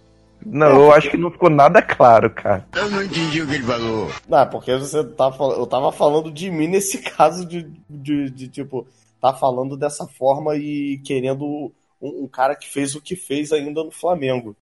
[0.45, 2.65] Não, eu acho que não ficou nada claro, cara.
[2.77, 4.09] Eu não entendi o que ele falou.
[4.29, 5.59] Não, porque você tá falando.
[5.59, 8.87] Eu tava falando de mim nesse caso de, de, de, tipo,
[9.33, 13.83] tá falando dessa forma e querendo um, um cara que fez o que fez ainda
[13.83, 14.57] no Flamengo.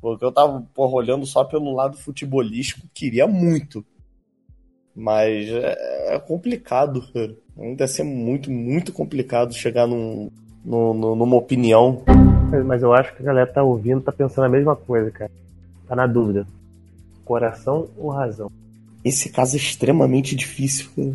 [0.00, 3.84] Porque eu tava, porra, olhando só pelo lado futebolístico, queria muito.
[4.96, 7.36] Mas é, é complicado, cara.
[7.58, 10.30] Ainda ser muito, muito complicado chegar num,
[10.64, 12.02] num- num- numa opinião.
[12.66, 15.30] Mas eu acho que a galera tá ouvindo, tá pensando a mesma coisa, cara.
[15.86, 16.46] Tá na dúvida.
[17.24, 18.50] Coração ou razão?
[19.04, 21.14] Esse caso é extremamente difícil, cara.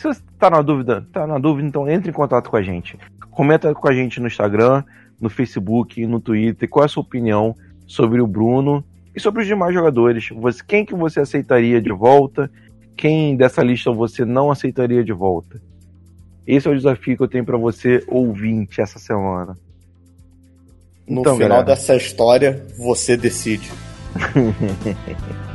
[0.00, 2.96] Se você tá na dúvida, tá na dúvida, então entre em contato com a gente.
[3.30, 4.82] Comenta com a gente no Instagram,
[5.20, 7.54] no Facebook, no Twitter, qual é a sua opinião
[7.86, 8.82] sobre o Bruno
[9.14, 10.30] e sobre os demais jogadores.
[10.30, 12.50] Você, quem que você aceitaria de volta?
[12.96, 15.60] Quem dessa lista você não aceitaria de volta?
[16.46, 19.54] Esse é o desafio que eu tenho pra você, ouvinte, essa semana.
[21.06, 21.66] No Então, final galera.
[21.66, 23.70] dessa história, você decide.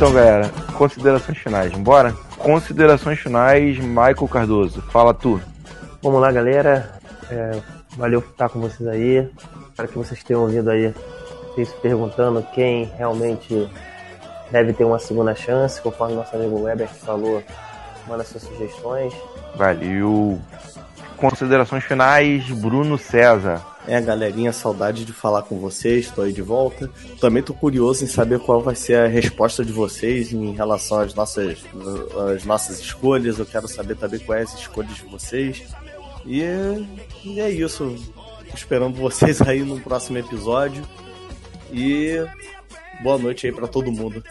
[0.00, 0.48] Então, galera,
[0.78, 2.14] considerações finais, bora?
[2.38, 4.80] Considerações finais, Michael Cardoso.
[4.80, 5.38] Fala tu.
[6.02, 6.98] Vamos lá, galera.
[7.30, 7.60] É,
[7.98, 9.30] valeu por estar com vocês aí.
[9.68, 10.94] Espero que vocês tenham ouvido aí,
[11.48, 13.70] vocês se perguntando quem realmente
[14.50, 17.42] deve ter uma segunda chance, conforme nosso amigo Weber falou.
[18.08, 19.12] Manda suas sugestões.
[19.54, 20.40] Valeu.
[21.20, 23.60] Considerações finais, Bruno César.
[23.86, 26.90] É, galerinha, saudade de falar com vocês, tô aí de volta.
[27.20, 31.14] Também tô curioso em saber qual vai ser a resposta de vocês em relação às
[31.14, 31.58] nossas,
[32.34, 33.38] às nossas escolhas.
[33.38, 35.62] Eu quero saber também quais as escolhas de vocês.
[36.24, 36.82] E é,
[37.22, 37.94] e é isso.
[38.54, 40.82] Esperando vocês aí no próximo episódio.
[41.70, 42.16] E
[43.02, 44.24] boa noite aí pra todo mundo.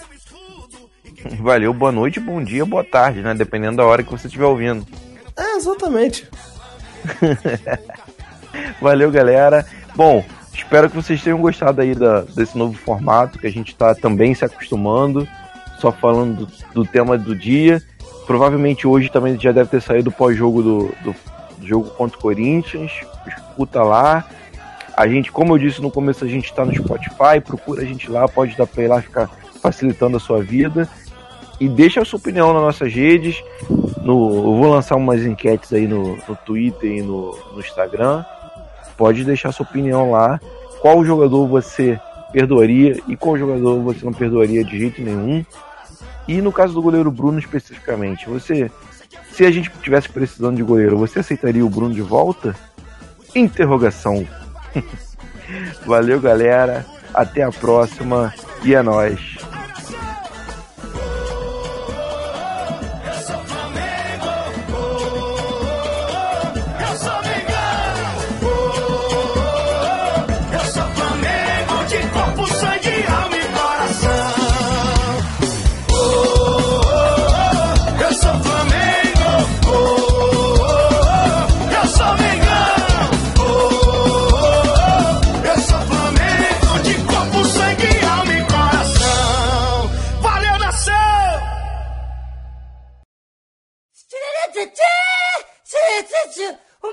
[1.40, 3.36] Valeu, boa noite, bom dia, boa tarde, né?
[3.36, 4.88] Dependendo da hora que você estiver ouvindo.
[5.38, 6.28] É, exatamente.
[8.82, 9.66] Valeu, galera.
[9.96, 10.24] Bom,
[10.54, 14.34] espero que vocês tenham gostado aí da, desse novo formato que a gente tá também
[14.34, 15.28] se acostumando,
[15.80, 17.82] só falando do, do tema do dia.
[18.26, 21.16] Provavelmente hoje também já deve ter saído o pós-jogo do, do,
[21.58, 22.92] do jogo contra o Corinthians.
[23.28, 24.26] Escuta lá.
[24.96, 28.12] A gente, como eu disse no começo, a gente tá no Spotify, procura a gente
[28.12, 29.30] lá, pode dar play lá, ficar
[29.62, 30.88] facilitando a sua vida.
[31.60, 33.42] E deixa a sua opinião nas nossas redes.
[34.10, 38.24] No, eu vou lançar umas enquetes aí no, no Twitter e no, no Instagram.
[38.98, 40.40] Pode deixar sua opinião lá.
[40.82, 42.00] Qual jogador você
[42.32, 45.44] perdoaria e qual jogador você não perdoaria de jeito nenhum.
[46.28, 48.70] E no caso do goleiro Bruno especificamente, você,
[49.32, 52.56] se a gente tivesse precisando de goleiro, você aceitaria o Bruno de volta?
[53.36, 54.28] Interrogação.
[55.86, 56.86] Valeu, galera.
[57.14, 58.34] Até a próxima
[58.64, 59.38] e é nóis.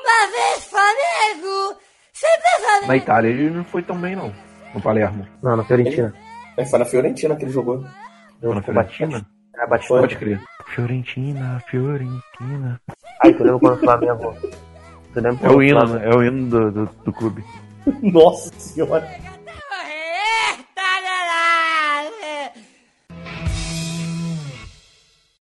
[0.06, 1.80] Uma vez Flamengo,
[2.12, 2.86] sempre Flamengo.
[2.86, 4.32] Na Itália ele não foi tão bem, não.
[4.74, 5.26] No Palermo.
[5.42, 6.14] Não, na Fiorentina.
[6.56, 7.84] É, foi na Fiorentina que ele jogou.
[8.40, 9.26] Foi na Fiorentina?
[9.56, 10.00] É, Batina.
[10.00, 10.40] Pode crer.
[10.66, 12.80] Fiorentina, Fiorentina.
[13.22, 14.34] Ai, tu lembra quando o Flamengo.
[15.14, 16.06] Tu lembra É o quando hino, Flamengo- né?
[16.06, 17.44] É o hino do, do, do clube.
[18.02, 19.08] Nossa senhora.